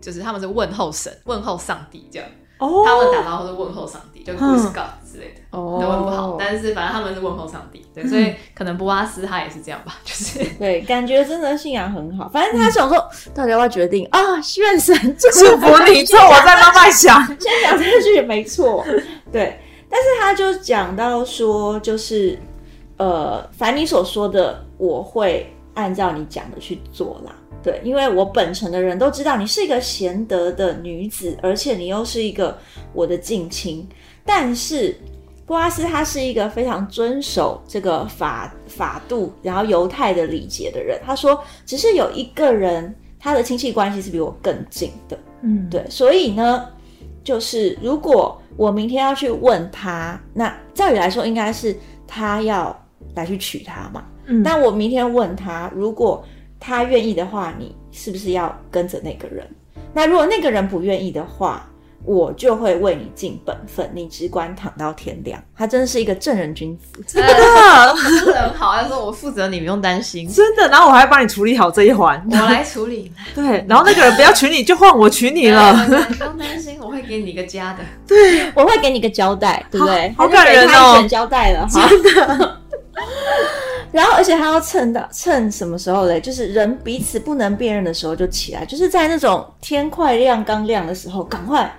[0.00, 2.28] 就是他们是问候神，问候上帝这样。
[2.58, 12.28] 哦他们打招呼是问候上帝，就 Good 嗯 God 之类的，哦德文不好，但是反正他们是问候上帝，对，所以可能波阿斯他也是这样吧， 就是对，感觉真的信仰很好。
[12.28, 12.96] 反正他想说，
[13.34, 14.20] 到底要不要决定啊？
[14.58, 17.26] 愿神祝祝福你，之后我再慢慢想。
[17.40, 18.84] 先讲这句也没错，
[19.32, 19.58] 对。
[19.90, 22.38] 但是他就讲到说，就是
[23.02, 27.34] 呃，凡你所说的，我会按照你讲的去做啦。
[27.60, 32.56] 对，因为我本城的人都知道你是一个贤德的女子，而且你又是一个
[32.92, 33.84] 我的近亲。
[34.24, 34.96] 但是
[35.44, 41.00] 波阿斯他是一个非常遵守这个法法度，然后犹太的礼节的人。
[41.04, 45.18] 他说，只是有一个人，他的亲戚关系是比我更近的。
[45.40, 46.68] 嗯，对，所以呢，
[47.24, 52.76] 就是如果我明天要去问他，那照理来说应该是他要
[53.14, 54.04] 来去娶她嘛。
[54.26, 56.24] 嗯那我明天问他，如果
[56.60, 59.44] 他愿意的话，你是不是要跟着那个人？
[59.92, 61.68] 那如果那个人不愿意的话，
[62.04, 65.42] 我就会为你尽本分，你只管躺到天亮。
[65.56, 67.02] 他真的是一个正人君子。
[67.06, 72.24] 真的不是很好，他说我负责你，不用担心，真的，然后我还帮你处理好这一环。
[72.30, 73.12] 我来处理。
[73.34, 75.74] 对，然后那个人不要娶你，就换我娶你了。
[75.86, 77.80] 不用担心，我会给你一个家的。
[78.06, 80.14] 对我会给你一个交代，对不对？
[80.16, 81.88] 好感人哦交代了哈。
[81.88, 82.61] 真的。
[83.92, 86.20] 然后，而且还要趁到趁什么时候嘞？
[86.20, 91.70] 就是人彼此不能辨认的时候就起来，就是在那种天快亮刚亮的时候，赶快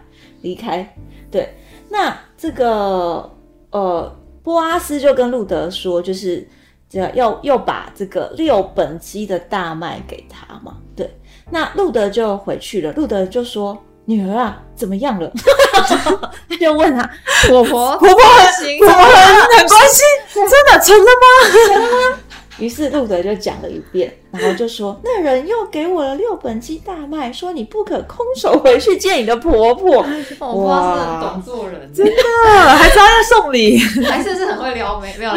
[0.41, 0.95] 离开。
[1.31, 1.55] 对，
[1.89, 3.31] 那这个
[3.71, 6.47] 呃，波阿斯就跟路德说，就是
[6.91, 10.77] 要要要把这个六本基的大麦给他嘛。
[10.95, 11.09] 对，
[11.49, 12.91] 那路德就回去了。
[12.93, 15.31] 路德就说：“女儿啊，怎么样了？”
[16.49, 17.09] 他就问他
[17.47, 21.25] 婆婆，婆婆很行婆婆很很关心，真的成了吗？
[21.67, 22.19] 成 了
[22.59, 29.97] 于是路德就讲了一遍，然后就说：“那人又给我了六本鸡大麦，说你不可空手回去见你的婆婆。
[29.97, 32.13] 我不知道是很懂做人，真的
[32.47, 35.31] 啊还是要送礼， 还是是很会撩妹，没有。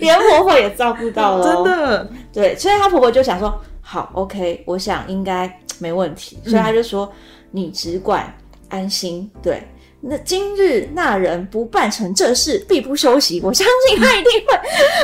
[0.00, 1.64] 连婆婆也照顾到了，真。
[1.64, 2.10] 的。
[2.32, 6.38] 对，所以她婆婆就想说：好，OK，我想应该没问题。
[6.44, 7.12] 所以他就说：
[7.50, 8.32] 你只管
[8.68, 9.28] 安心。
[9.42, 9.62] 对，
[10.00, 13.40] 那今日那人不办成这事，必不休息。
[13.42, 14.58] 我相信他一定会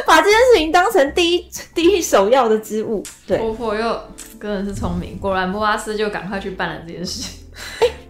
[0.06, 3.02] 把这件事情当成第一第一首要的之务。
[3.26, 4.00] 对，婆婆又
[4.40, 7.36] 真的是聪明，果然波阿斯就赶快去办了这件事。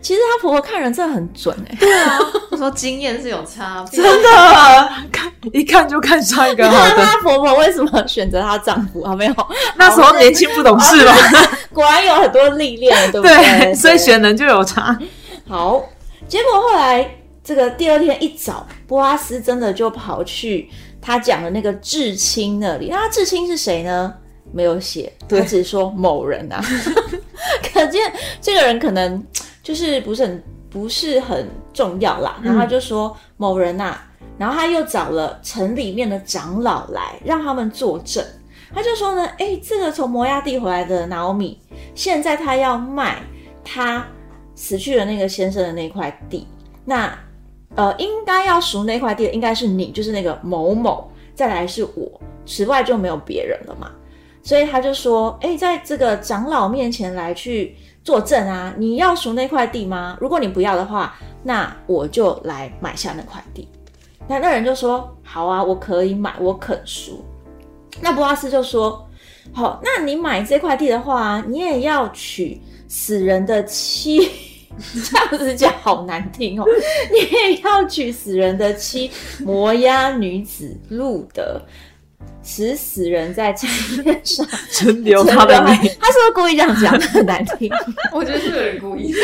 [0.01, 2.19] 其实她婆婆看人真的很准哎、对啊，
[2.51, 7.05] 我说经验是有差，真的，看一看就看上一个好那的。
[7.05, 9.15] 她婆婆为什么选择她丈夫啊？
[9.15, 9.35] 没有，
[9.77, 11.15] 那时候年轻不懂事吧？
[11.73, 14.99] 果然有很多历练，对不对，所以选人就有差。
[15.49, 15.83] 好。
[16.27, 20.69] 结果后来这个第二天一早，波阿斯真的就跑去
[21.01, 22.89] 他讲的那个至亲那里。
[22.91, 24.13] 那他至亲是谁呢？
[24.53, 26.63] 没有写，他只说某人啊。
[27.73, 29.25] 可见这个人可能
[29.69, 32.41] 就是不是很不是很重要啦。
[32.43, 33.99] 然后他就说某人呐、
[34.39, 38.25] 然后他又找了城里面的长老来，让他们作证。
[38.75, 41.61] 他就说呢，哎，这个从摩亚地回来的拿欧米，
[41.95, 43.19] 现在他要卖
[43.63, 44.07] 他
[44.55, 46.47] 死去的那个先生的那块地，
[46.87, 47.13] 那
[47.75, 53.91] 呃，应该要赎那块地的应该是你，就是那个某某，再来是我，此外就没有别人了嘛。
[54.43, 57.77] 所以他就说，哎，在这个长老面前来去
[58.09, 60.17] 作证啊，你要赎那块地吗？
[60.19, 63.69] 如果你不要的话，那我就来买下那块地。
[64.27, 67.23] 那那人就说，好啊，我可以买，我肯赎。
[68.01, 69.07] 那波阿斯就说，
[69.53, 74.31] 好，那你买这块地的话，你也要娶死人的妻。
[75.11, 76.65] 这样子讲好难听哦！
[77.13, 81.61] 你也要娶死人的妻摩押女子路德，
[82.51, 83.69] 使死人在场
[84.03, 86.99] 面上存留他的他，是不是故意这样讲？
[86.99, 87.71] 很难听。
[88.11, 89.19] 我觉得是有人故意的。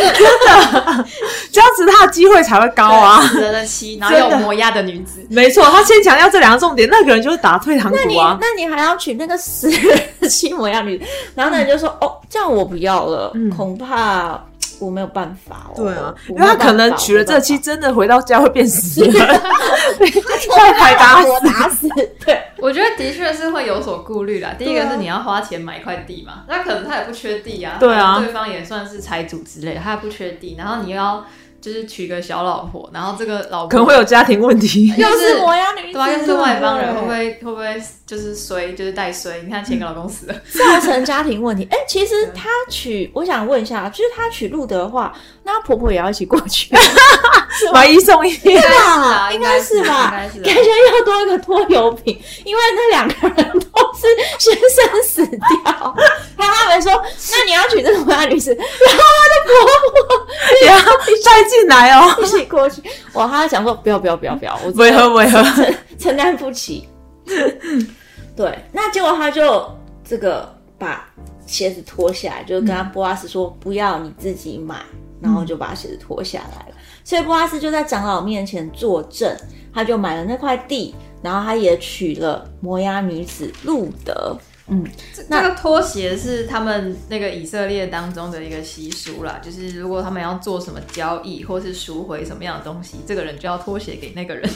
[1.51, 3.27] 这样子他的机会才会高啊。
[3.29, 8.37] 死人的妻，然后有摩押的女子，没错，他先强调这两个重点，那个人就是打退堂鼓啊。
[8.41, 14.45] 那你还要娶那个死人的妻摩押女子，然后那人就说：“哦，这样我不要了，恐怕
[14.81, 21.41] 我没有办法哦。”对啊，因为他可能娶了这妻，真的回到家会变死人，没有办法太太打死我。
[21.41, 21.89] 打死。
[22.25, 24.55] 对，我觉得的确是会有所顾虑啦。
[24.59, 31.25] 第一个是你要花钱买一块地嘛，那可能他也不缺地啊，对啊对方也算是财主之类的，他也不缺地，然后你又要
[31.65, 34.89] 就是娶个小老婆，然后这个老婆可能会有家庭问题。
[34.99, 36.11] 又是摩崖女子，对吧？
[36.11, 39.41] 又是外邦人，会不会会不会就是衰，就是带衰？
[39.43, 41.67] 你看前一个老公死了，造成家庭问题？
[41.71, 45.11] 哎、其实他娶，我想问一下，就是他娶路德的话，
[45.43, 46.75] 那她婆婆也要一起过去，
[47.73, 49.31] 买一送一，对吧？
[49.33, 50.11] 应应该该是吧？
[50.11, 55.95] 感觉又多一个拖油瓶，因为那两个人都是先生死掉。
[56.37, 56.93] 还有他们说，
[57.33, 59.55] 那你要娶这个摩崖女子，然后他的婆
[60.17, 60.27] 婆
[60.63, 60.77] 也要
[61.25, 62.15] 带进来哦。
[62.23, 62.83] 一起过去。
[63.15, 65.43] 哇，他想说不要不要不要不要，我违和违和，
[65.99, 66.89] 承担不起。
[68.37, 69.71] 对，那结果他就
[70.05, 71.09] 这个把
[71.47, 74.77] 鞋子脱下来，就跟他波阿斯说不要你自己买，
[75.23, 76.75] 然后就把鞋子脱下来了。
[77.05, 79.35] 所以波阿斯就在长老面前作证，
[79.73, 84.39] 他就买了那块地，然后他也娶了摩押女子路德。
[84.67, 84.83] 嗯，
[85.15, 94.49] 这个拖鞋是他们那个以色列当中的一个习俗啦，就是如果他们要做什么交易或是赎回什么样的东西，这个人就要拖鞋给那个人，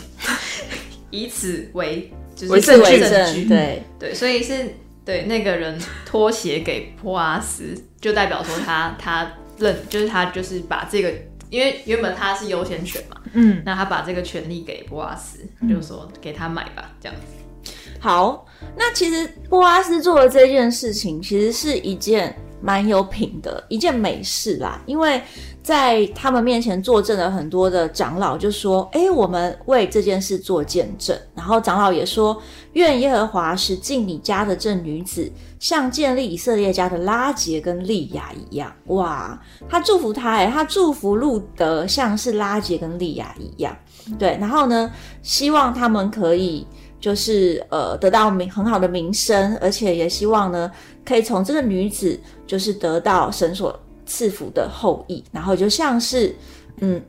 [1.10, 3.44] 以此为就是为证据证据。
[3.44, 11.12] 对，对，所以是对那个人拖鞋给波阿斯，就代表说他他认就是他就是把这个，
[11.50, 17.72] 因为原本他是优先权嘛，嗯，那他把这个权利给波阿斯，就说给他买吧，这样子。
[18.00, 24.80] 好，那其实波阿斯做的这件事情，其实是一件蛮有品的一件美事啦。
[24.86, 25.20] 因为
[25.62, 32.40] 在他们面前作证的很多的长老就说：“哎，我们为这件事做见证。”然后长老也说
[32.78, 39.38] ：“愿耶和华使进你家的这女子，像建立以色列家的拉结跟利亚一样。”哇，
[39.68, 43.76] 他祝福他，哎，他祝福路德像是拉结跟利亚一样。
[44.18, 44.90] 对，然后呢，
[45.22, 46.66] 希望他们可以。
[47.00, 50.68] 就是呃得到名很好的名声，而且也希望呢
[51.04, 56.34] 可以从这个女子就是得到神所赐福的后裔，然后就像是
[56.80, 57.00] 嗯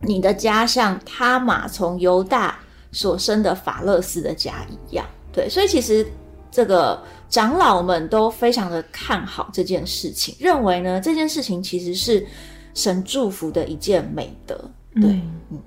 [0.00, 2.58] 你的家像他玛从犹大
[2.92, 6.06] 所生的法勒斯的家一样，对，所以其实
[6.50, 12.26] 这个长老们都非常的看好这件事情，认为呢这件事情其实是
[12.74, 14.54] 神祝福的一件美德，
[14.94, 15.10] 对，
[15.50, 15.60] 嗯，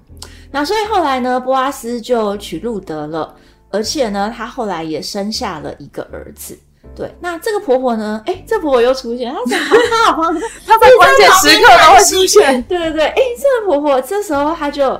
[0.52, 3.36] 那所以后来呢波阿斯就娶路德了。
[3.74, 6.60] 而且呢，他后来也生下了一个儿子。
[6.94, 8.22] 对，那这个婆婆呢？
[8.26, 10.24] 哎，这婆婆又出现，她怎么她好
[10.68, 12.62] 她在关键时刻都会出现。
[12.64, 15.00] 对对对，哎，这个婆婆这时候她就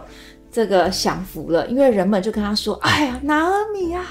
[0.52, 4.06] 这个享福了，因为人们就跟他说：“哎呀，拿尔米啊，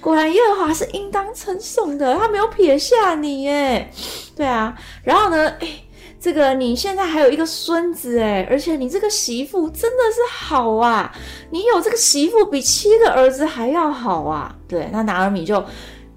[0.00, 3.90] 果然耶和华是应当称颂的，他没有撇下你耶。”
[4.34, 5.68] 对啊，然后呢，哎。
[6.20, 11.14] 这个你现在还有一个孙子哎，而且你这个媳妇真的是好啊！
[11.50, 14.56] 你有这个媳妇比七个儿子还要好啊！
[14.66, 15.62] 对，那拿尔米就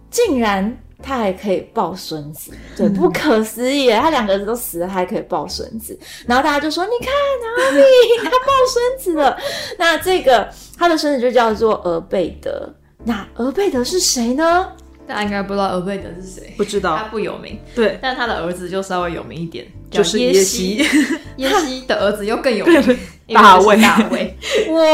[0.10, 3.89] 竟然他还可以抱孙子，对，不可思议！
[3.91, 5.97] 他两个儿子都死了，他还可以抱孙子。
[6.25, 7.83] 然后大家就说：“你看拿尔米
[8.23, 9.38] 他抱孙子了。
[9.77, 12.73] ”那这个他的孙子就叫做俄贝德。
[13.03, 14.71] 那俄贝德是谁呢？
[15.07, 17.57] 大家应该不知道俄贝德是谁，不知道，他不有名。
[17.73, 20.86] 对，但他的儿子就稍微有名一点，就是耶西。
[21.38, 22.99] 耶西的儿子又更有名，
[23.33, 23.79] 大卫。
[23.81, 24.36] 大卫，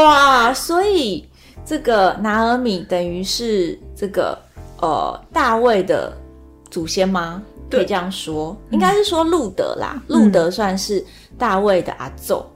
[0.04, 0.54] 哇！
[0.54, 1.26] 所以
[1.64, 4.38] 这个拿尔米等于是这个
[4.84, 6.12] 呃大卫的
[6.70, 7.42] 祖先吗？
[7.70, 10.00] 可以这样说，应该是说路德啦。
[10.06, 11.04] 路德算是
[11.36, 12.48] 大卫的阿奏。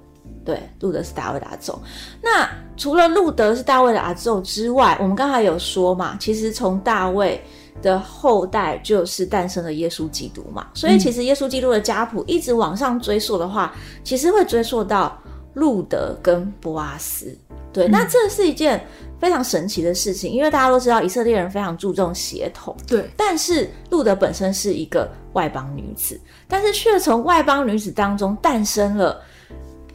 [0.45, 1.81] 对，路德是大卫的阿奏。
[2.23, 7.43] 那除了路德是大卫的阿奏之外，我们刚才有说嘛，其实从大卫
[7.83, 10.69] 的后代就是诞生了耶稣基督嘛。
[10.73, 15.19] 所以其实耶稣基督的家谱一直往上追溯的话，其实会追溯到
[15.59, 17.37] 路德跟波阿斯。
[17.73, 18.83] 对，那这是一件
[19.21, 22.77] 非常神奇的事情，因为大家都知道以色列人非常注重血统。
[22.87, 26.19] 对，但是路德本身是一个外邦女子，
[26.49, 29.21] 但是却从外邦女子当中诞生了。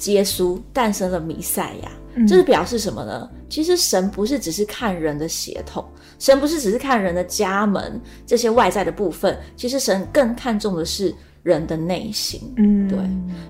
[0.08, 1.92] 耶稣诞生了弥赛亚，
[2.28, 3.30] 这是表示什么呢？
[3.48, 5.86] 其实神不是只是看人的血统，
[6.20, 12.54] 神不是只是看人的家门这些外在的部分，其实神更看重的是人的内心。
[12.58, 13.00] 嗯，对。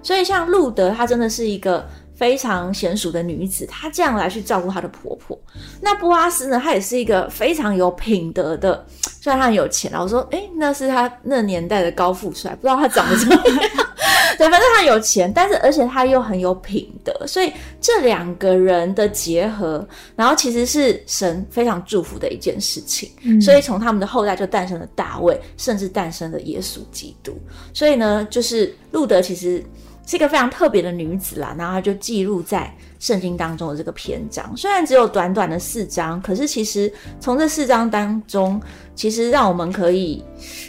[0.03, 5.37] 所以像路德，他真的是一个非常娴熟的女子，她这样来去照顾她的婆婆。
[5.81, 6.59] 那波阿斯呢？
[6.63, 8.85] 她也是一个非常有品德的，
[9.21, 10.01] 虽然她很有钱啊。
[10.01, 13.87] 我说，哎，那是她那年代的高富帅，不知道他长得怎么 样。
[14.35, 23.11] 对，反正他有钱，但是而且他又很有品德，所以这两个人的结合，然后其实是神非常祝福的一件事情。
[23.21, 27.37] 嗯、所以从他们的后代就诞生了大卫，甚至诞生了耶稣基督。
[27.73, 29.63] 所以呢，就是路德其实
[30.05, 34.55] 是一个非常特别的女子啦，然后她就记录在圣经当中的这个篇章。
[34.55, 38.61] 虽然只有短短的四章，可是其实从这四章当中，
[38.95, 40.23] 其实让我们可以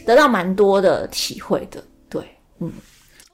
[0.07, 1.83] 得到蛮多的体会的。
[2.09, 2.23] 对，
[2.61, 2.73] 嗯。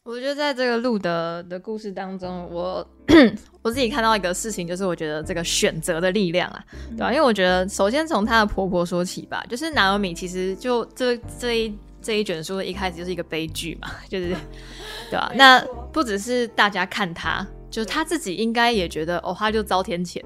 [0.03, 2.85] 我觉得在这个路德的故事当中，我
[3.63, 6.65] 我自己看到一个事情，就是我觉得这个选择的力量啊，
[6.97, 7.13] 对吧？
[7.13, 14.29] 因为我觉得首先从她的婆婆说起吧，就是拿尔米其实就这这一这一卷书的一开始就是一个悲剧嘛， 就是
[15.11, 15.31] 对吧？
[15.35, 15.61] 那
[15.93, 17.47] 不只是大家看他。
[17.71, 20.21] 就是他自己应该也觉得哦，他就遭天谴，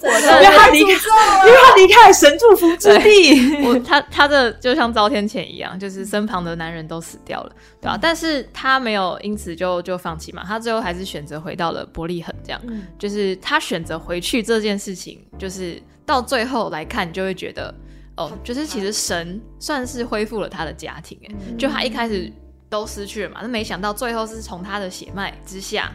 [0.00, 7.98] 我因为他离开，因为他离开了神祝福之地， 我他他的就像遭天谴一样，就是身旁的男人都死掉了，对吧？
[8.00, 12.62] 但是他没有因此就就放弃嘛，他最后还是选择回到了伯利恒，这样，
[12.96, 17.74] 就是他选择回去这件事情，就是到最后来看，就会觉得
[18.20, 22.32] 哦，就是其实神算是恢复了他的家庭，哎，就他一开始
[22.68, 25.92] 都失去了嘛，那没想到最后是从他的血脉之下。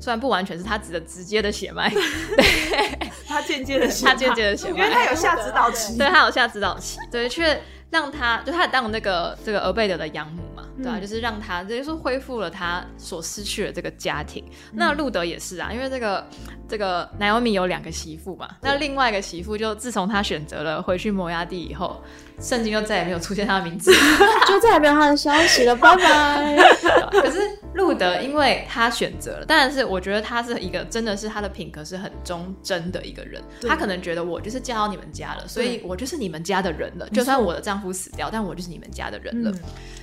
[0.00, 7.60] 虽然不完全是他指的直接的血脉， 对他间接的，他间接的血脉，因为他有下指导期，对他有下指导期，对，却
[7.90, 14.44] 让他就他当那个这个俄贝德的养母嘛，对啊，就是让他等于说恢复了他所失去的这个家庭。
[14.72, 16.26] 那路德也是啊，因为这个
[16.68, 22.00] 这个奈欧米有两个媳妇嘛，那另外一个媳妇就自从他选择了回去摩崖地以后。
[22.40, 23.92] 圣经又再也没有出现他的名字，
[24.48, 26.56] 就再也没有他的消息了，拜拜。
[27.12, 27.38] 可是
[27.80, 33.42] 路德，因为他选择了，但是我觉得他是一个真的是他的品格是很忠贞的一个人。
[33.62, 37.08] 他可能觉得我就是嫁到你们家了，所以我就是你们家的人了。
[37.10, 39.52] 就算我的丈夫死掉，但我就是你们家的人了。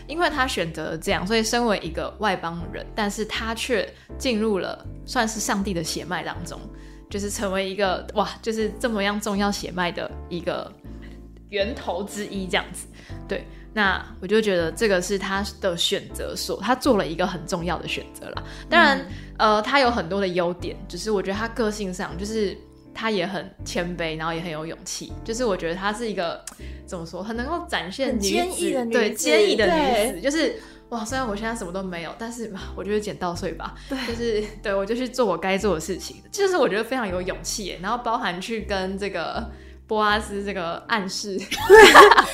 [0.08, 6.60] 因为他选择了这样，所以身为一个外邦人，但是他却进入了算是上帝的血脉当中，
[7.10, 10.72] 就是成为一个哇，就是这么样重要血脉的一个。
[11.50, 12.88] 源头之一这样子，
[13.26, 13.48] 对，
[13.78, 18.42] 那我就觉得这个是他的选择，所他做了一个很重要的选择啦。
[18.68, 19.06] 当然，
[19.38, 22.58] 呃，他有很多的优点，只是我觉得他个性上，就是
[22.92, 25.14] 他也很谦卑，然后也很有勇气。
[25.24, 26.44] 就是我觉得他是一个
[26.88, 30.56] 怎么说，很能够展现坚毅的对坚毅的女子，就是
[30.90, 37.78] 哇，虽然我现在什么都没有，但是我就捡稻穗吧，对，就是对我就去做我该做的事情，就是我觉得非常有勇气。
[37.80, 39.48] 然后包含去跟这个。
[39.88, 41.40] 波阿斯这个暗示，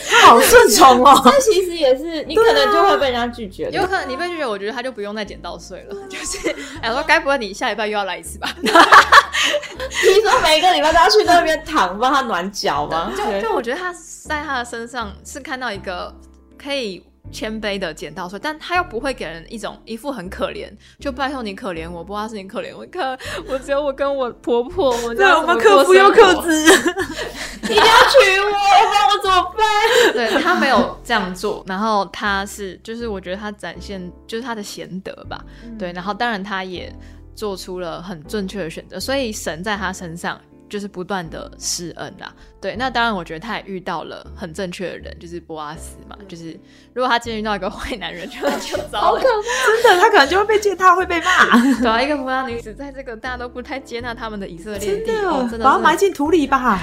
[0.09, 1.21] 他好顺从哦。
[1.23, 5.95] 这其实也是你可能就会被人家拒绝，有可能你被拒绝，我觉得他就不用再捡稻穗了。
[6.09, 8.49] 就是哎，说该不会你下礼拜又要来一次吧？
[8.57, 13.13] 你说每个礼拜都要去那边躺，帮他暖脚吗？
[13.15, 13.93] 就就我觉得他
[14.27, 16.13] 在他的身上是看到一个
[16.57, 17.03] 可以。
[17.31, 20.69] 谦卑的捡到说，但他又不会给人一种一副很可怜，
[20.99, 23.17] 就拜托你可怜我，不知道是你可怜我，看
[23.47, 26.53] 我只有我跟我婆婆， 我对我们克夫又克子，
[27.63, 30.13] 一定要娶我，不然我怎么办？
[30.13, 35.43] 对他没有这样做，然后他是就是我觉得他展现就是他的贤德吧，
[35.79, 36.93] 对，然后当然他也
[37.35, 40.39] 做出了很正确的选择，所以神在他身上。
[40.73, 46.17] 就是不断的施恩啦，对，那当然，我觉得他也遇到了很正确的人，就是波阿斯嘛。
[46.27, 46.59] 就是
[46.95, 51.59] 如果他今天遇到一个坏男人，就就糟了，真的，他可能就会被践踏，会被骂。
[51.79, 55.13] 对啊，一个摩押女子，在这个大家都不太接纳他们的以色列地，
[55.47, 56.81] 真的把他埋进土里吧。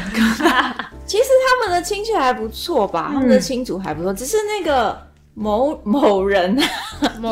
[1.05, 5.10] 其实他们的亲戚还不错吧，他们的亲族还不错，只是那个。
[5.35, 6.59] 某某人。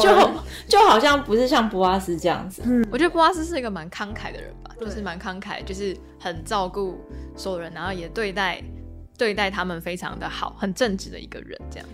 [0.01, 0.30] 就
[0.66, 6.99] 就好像不是像波阿斯这样子，嗯，我觉得波阿斯是一个蛮慷慨的人吧，就是蛮慷慨，就是很照顾
[7.36, 8.62] 所有人，然后也对待
[9.16, 11.59] 对待他们非常的好，很正直的一个人。
[11.70, 11.88] 这样，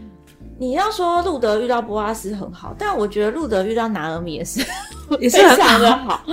[0.58, 4.60] 你要说路德遇到波阿斯很好，但我觉得路德遇到拿尔米也是
[5.20, 6.24] 也是非常的好，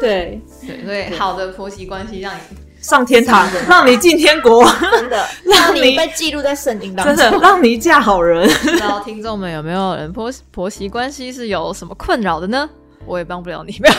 [0.00, 0.40] 对。
[0.66, 2.40] 对，所以好的婆媳关系让你。
[2.84, 4.62] 上天堂，让你进天国，
[4.92, 8.46] 真的 让你被记录在圣经当中，真的让你嫁好人。
[8.46, 12.68] 不知道听众们有没有人婆婆媳关系是有什么困扰的呢？
[13.06, 13.94] 我也帮不了你，没有。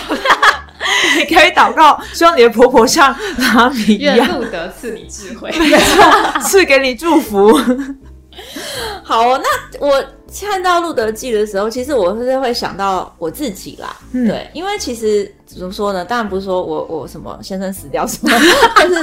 [1.18, 5.52] 你可以祷告，希望你的婆婆像拉米一样，路德赐你智慧，
[6.42, 7.60] 赐给你祝福。
[9.02, 9.46] 好，那
[9.80, 10.04] 我
[10.42, 13.96] 看到《路德记》的时候，其实我是会想到我自己啦。
[14.14, 16.04] 对，因为其实怎么说呢？
[16.04, 18.32] 当然不是说我我什么先生死掉什么，
[18.76, 18.96] 但是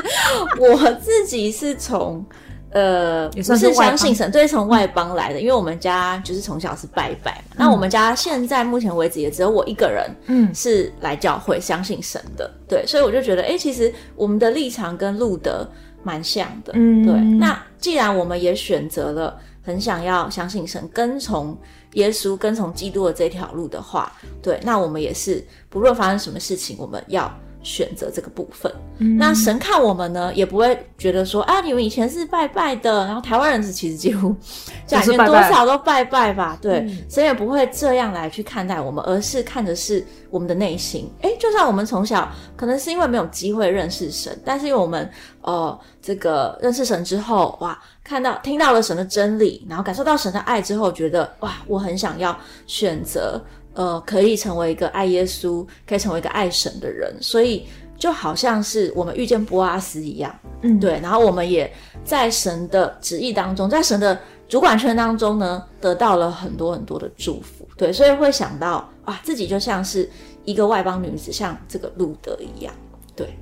[0.61, 2.25] 我自己是从
[2.71, 5.41] 呃不是相信神，对，从外邦来的。
[5.41, 7.57] 因为我们家就是从小是拜拜嘛。
[7.57, 12.51] 那我们家现在目前为止也只有我一个人，嗯，是来教会相信神的。
[12.69, 15.67] 对，所以我就觉得，哎，其实我们的立场跟路德。
[16.05, 17.15] 蛮像的，嗯，对。
[17.39, 21.57] 那既然我们也选择了很想要相信神、跟从
[21.93, 24.13] 耶稣、跟从基督的这条路的话，
[24.43, 27.33] 对，那我们也是不论发生什么事情，我们要
[27.63, 28.73] 选择这个部分。
[29.19, 34.35] 那神看我们呢，也不会觉得说啊，你们以前是拜拜的，然后台湾人是其实几乎
[34.87, 41.11] 家里面多少都拜拜吧，对，神也不会这样来去看待我们，而是看的是我们的内心。
[41.21, 45.11] 哎，就算我们从小可能是因为没有机会认识神，但是因为我们
[45.41, 52.37] 呃这个认识神之后，哇，看到听到了神的真理，然后感受到神的爱之后，觉得哇，我很想要
[52.69, 53.43] 选择
[53.75, 57.67] 呃可以成为一个爱耶稣，可以成为一个爱神的人，所以。
[57.99, 61.73] 就好像是我们遇见波阿斯一样，嗯，对，然后我们也
[62.05, 64.19] 在神的旨意当中，在神的
[64.49, 70.11] 主管圈当中呢，得到了很多很多的祝福，对，所以会想到啊，自己就像是
[70.45, 72.75] 一个外邦女子，像这个路德一样，
[73.15, 73.39] 对。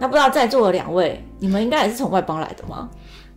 [0.00, 2.90] 那不知道在座的两位，你们应该也是从外邦来的吗？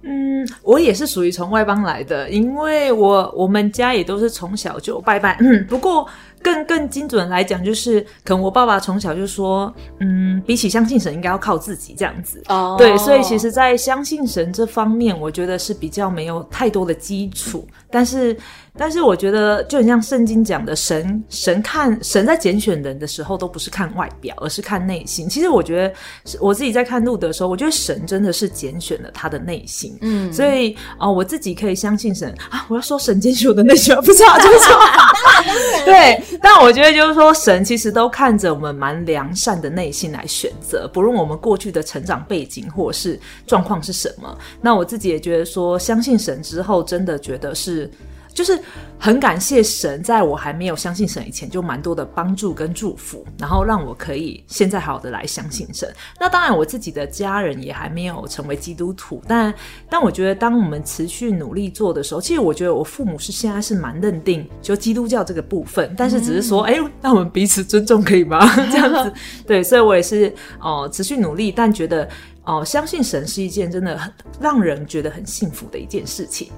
[0.04, 6.08] 嗯，我也是属于从外邦来的，因为我我们家也都是从小就拜拜，嗯，不过。
[6.44, 12.44] 更更精准来讲，就是可能我爸爸从小就说，嗯，比起相信神，应该要靠自己这样子。
[12.50, 17.66] 哦，对，所以其实，在相信神这方面，我觉得是比较没有太多的基础。
[17.90, 18.36] 但是，
[18.76, 25.30] 但是我觉得，就很像圣经讲的，神神看神在拣选人的时候，都不是看外表，而是看内心。
[25.30, 25.94] 其实，我觉得
[26.42, 29.98] 我自己在看路德的时候，我觉得神真的是拣选了他的内心。
[30.02, 32.66] 嗯，所以啊，我自己可以相信神啊。
[32.68, 34.76] 我要说神拣选我的内心，不知道就是说
[35.86, 36.22] 对。
[36.42, 44.38] 但我觉得就是说，神其实都看着我们蛮良善的内心来选择，不论我们过去的成长背景或是状况是什么。
[44.62, 47.90] 那我自己也觉得说，相信神之后，真的觉得是。
[48.34, 48.60] 就是
[48.98, 55.94] 很感谢神，在我还没有相信神以前，就蛮多的帮助跟祝福，然后让我可以现在好的来相信神。
[56.20, 59.54] 那当然，我自己的家人也还没有成为基督徒，但
[59.90, 68.44] 但我觉得，当我们持续努力做的时候，其实我觉得我父母是现在是蛮认定就基督教这个部分，但是只是说，哎，那我们彼此尊重可以吗？
[68.72, 69.14] 这样子，
[69.46, 72.10] 对，所以我也是哦，持续努力，但觉得
[72.46, 76.50] 哦，相信神是一件真的很让人觉得很幸福的一件事情，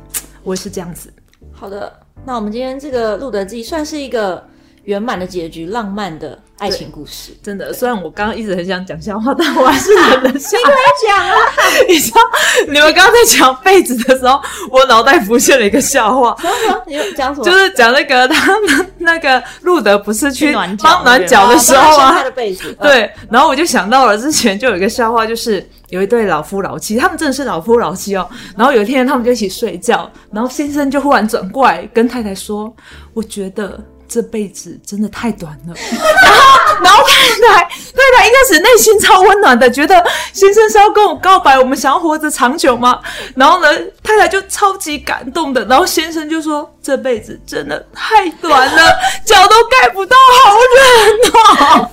[0.43, 1.11] 我也是这样子。
[1.57, 1.91] 好的，
[2.25, 4.43] 那我们今天这个《路德记》算是一个
[4.83, 7.31] 圆满的结局，浪漫的爱情故事。
[7.41, 10.57] 真的，虽然我刚刚一直很想讲笑话，但我还是忍了下。
[10.59, 11.35] 你可以讲啊！
[11.87, 12.19] 你知道，
[12.67, 14.39] 你们刚刚在讲被子的时候，
[14.69, 16.35] 我脑袋浮现了一个笑话。
[16.39, 16.83] 什么？
[16.85, 17.45] 你讲什么？
[17.45, 22.11] 就是讲那个他们那个路德不是去帮暖脚的时候啊？
[22.17, 22.71] 他的被子。
[22.81, 25.67] 对，然后我就想到了之前就有一个笑话，就是。
[25.95, 28.29] 有一对老夫老妻，他们真的是老夫老妻哦。
[28.57, 32.73] 然后有一天，他们就一起睡觉，然后先生就忽然转过来跟太太说
[33.15, 33.79] ：“我觉得
[34.09, 35.73] 这辈子真的太短了。”
[36.21, 42.99] 然后，然后太太太太一开始内心超温暖的，觉得先生是要跟我告白，我们想要活着长久吗？
[43.35, 43.67] 然后呢，
[44.03, 48.93] 太太就超级感动的，然后先生就说：“这辈子真的太短了，
[49.25, 51.89] 脚都盖不到，好冷哦。”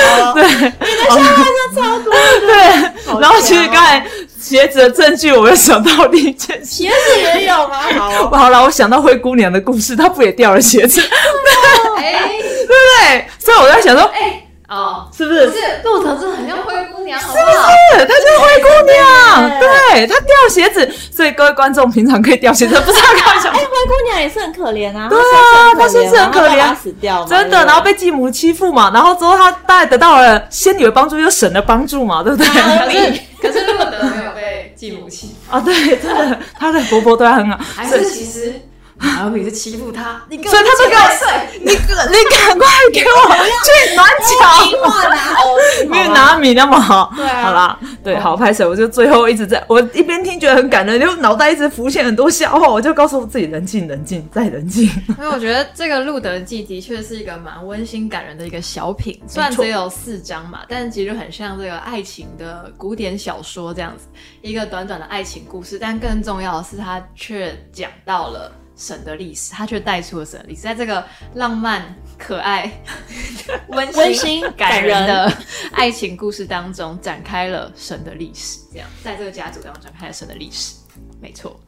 [0.34, 2.12] 对，你的笑话就超多。
[2.40, 4.04] 对，然后其实刚才
[4.40, 7.80] 鞋子的证据，我又想到另一件鞋子也有吗？
[7.98, 11.00] 好， 好了，我想到灰姑娘的故事，她不也掉了鞋子？
[11.96, 13.26] 对，对不对？
[13.38, 14.44] 所以我在想说，哎。
[14.70, 15.48] 哦，是不是？
[15.48, 18.06] 不是，杜腾真的很像灰姑娘，是不是？
[18.06, 23.50] 她就是灰姑娘，对，她掉鞋子，所以各位观众平常可以掉鞋子，不是开玩笑。
[23.52, 26.72] 哎，灰姑娘也是很可怜啊，对啊，她是不是很可怜？
[26.76, 32.46] 死掉，真的，然后被继母欺负嘛，然后之后她大概得到了仙女的帮助，又神的帮助嘛，对不对？
[32.46, 38.54] 可是， 可是陆德没有被继母欺负啊，对，真的，她的婆婆对她很好，还是其实。
[39.00, 43.30] 然后你是欺负他，你所以他就给我睡，你你赶快给我
[43.64, 47.12] 去暖脚，没有拿米那么好。
[47.16, 48.68] 对啊，好啦，对，好拍手。
[48.68, 54.84] 我就最后一直在我一边听觉得很感人，就脑袋一直浮现很多笑话，我就告诉我自己冷静冷静再冷静。
[54.84, 64.04] 因为我觉得这个《路德记》的确是一个蛮温馨感人的一个小品，虽然只有四章嘛，但是其实很像这个爱情的古典小说这样子，
[64.42, 68.52] 一个短短的爱情故事，但更重要的是它却讲到了。
[68.80, 71.04] 神的历史，他却带出了神的历史，在这个
[71.34, 72.82] 浪漫、可爱、
[73.68, 75.30] 温馨、感人的
[75.72, 78.58] 爱情故事当中，展开了神的历史。
[78.72, 80.76] 这样，在这个家族当中展开了神的历史，
[81.20, 81.60] 没错。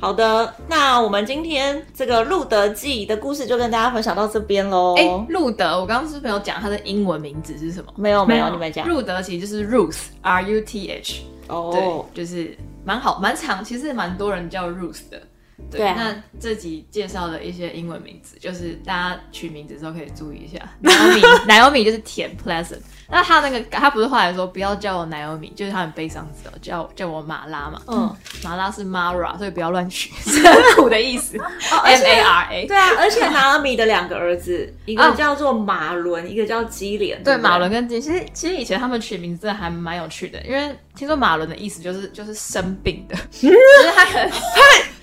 [0.00, 4.96] 好的，那我们今天这个路德记的故事就跟大家分享到这边喽。
[4.98, 7.92] 哎，路德，我刚刚是朋友讲他的英文名字是什么？
[7.96, 8.88] 没有，没有，你们讲。
[8.88, 11.22] 路德其实就是 Ruth，R U T H。
[11.46, 15.22] 哦，对，就是蛮好，蛮长，其实蛮多人叫 Ruth 的。
[15.70, 20.58] 对，那这集介绍的一些英文名字，就是大家取名字的时候可以注意一下。
[20.82, 22.78] Naomi，Naomi 就是甜 pleasant。
[23.10, 27.80] 那他那个他不是后来说不要叫我奶油米就是他很悲伤字哦，叫叫我马拉嘛。
[27.86, 30.42] 嗯，马拉是 Mara，所以不要乱取，是
[30.76, 31.38] 苦的意思。
[31.84, 32.66] M A R A。
[32.66, 37.22] 对啊，而且 Naomi 的两个儿子， 一个叫做马伦，一个叫基连。
[37.22, 43.56] 对，马伦跟基，其实其实以前他们取名字还蛮有趣的，因为听说马伦的意思就是就是生病的，就是
[43.94, 44.38] 他可能他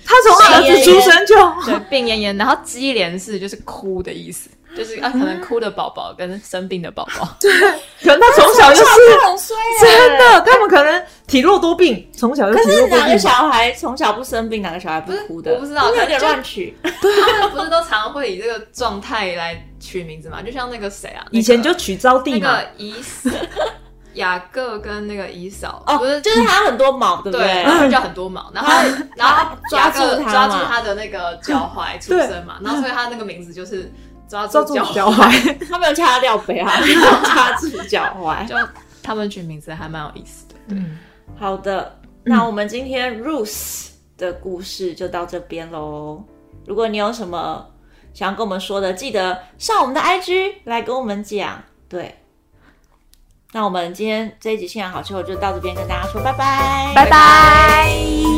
[0.06, 1.34] 他从儿子出生就
[1.64, 4.48] 对病恹恹，然后鸡连是就是哭的意思。
[4.76, 7.50] 就是啊，可能哭的宝宝跟生病的宝宝， 对，
[8.02, 8.84] 可能他从小就是
[9.80, 12.98] 真的，他们可能体弱多病，从小就体弱多病。
[12.98, 15.54] 哪个小孩从小不生病，哪个小孩不哭的？
[15.54, 16.76] 我不知道，有点乱取。
[16.82, 20.42] 他们不是都常会以这个状态来取名字嘛？
[20.42, 22.94] 就像那个谁啊，以前就取招娣嘛，伊
[24.16, 27.90] 雅各跟那个姨嫂，哦，不是，就是他很多毛，对不对？
[27.90, 28.70] 叫很多毛，然后
[29.16, 33.90] 然后抓住抓住他的那个脚踝出生嘛，然后所以他那个名字就是。
[34.28, 36.68] 抓住脚踝，他没有掐掉背啊，
[37.24, 38.44] 掐住脚踝。
[38.44, 38.56] 就
[39.00, 40.54] 他们取名字还蛮有意思的。
[40.68, 40.82] 对，
[41.38, 46.24] 好的，那我们今天 Ruth 的故事就到这边喽。
[46.66, 47.64] 如果你有什么
[48.12, 51.62] 想要跟我们说的，记得上我们的 IG 来跟我们讲。
[51.88, 52.12] 对，
[53.56, 58.35] 那我们今天这一集《信仰好气候》就到这边跟大家说拜拜，拜拜。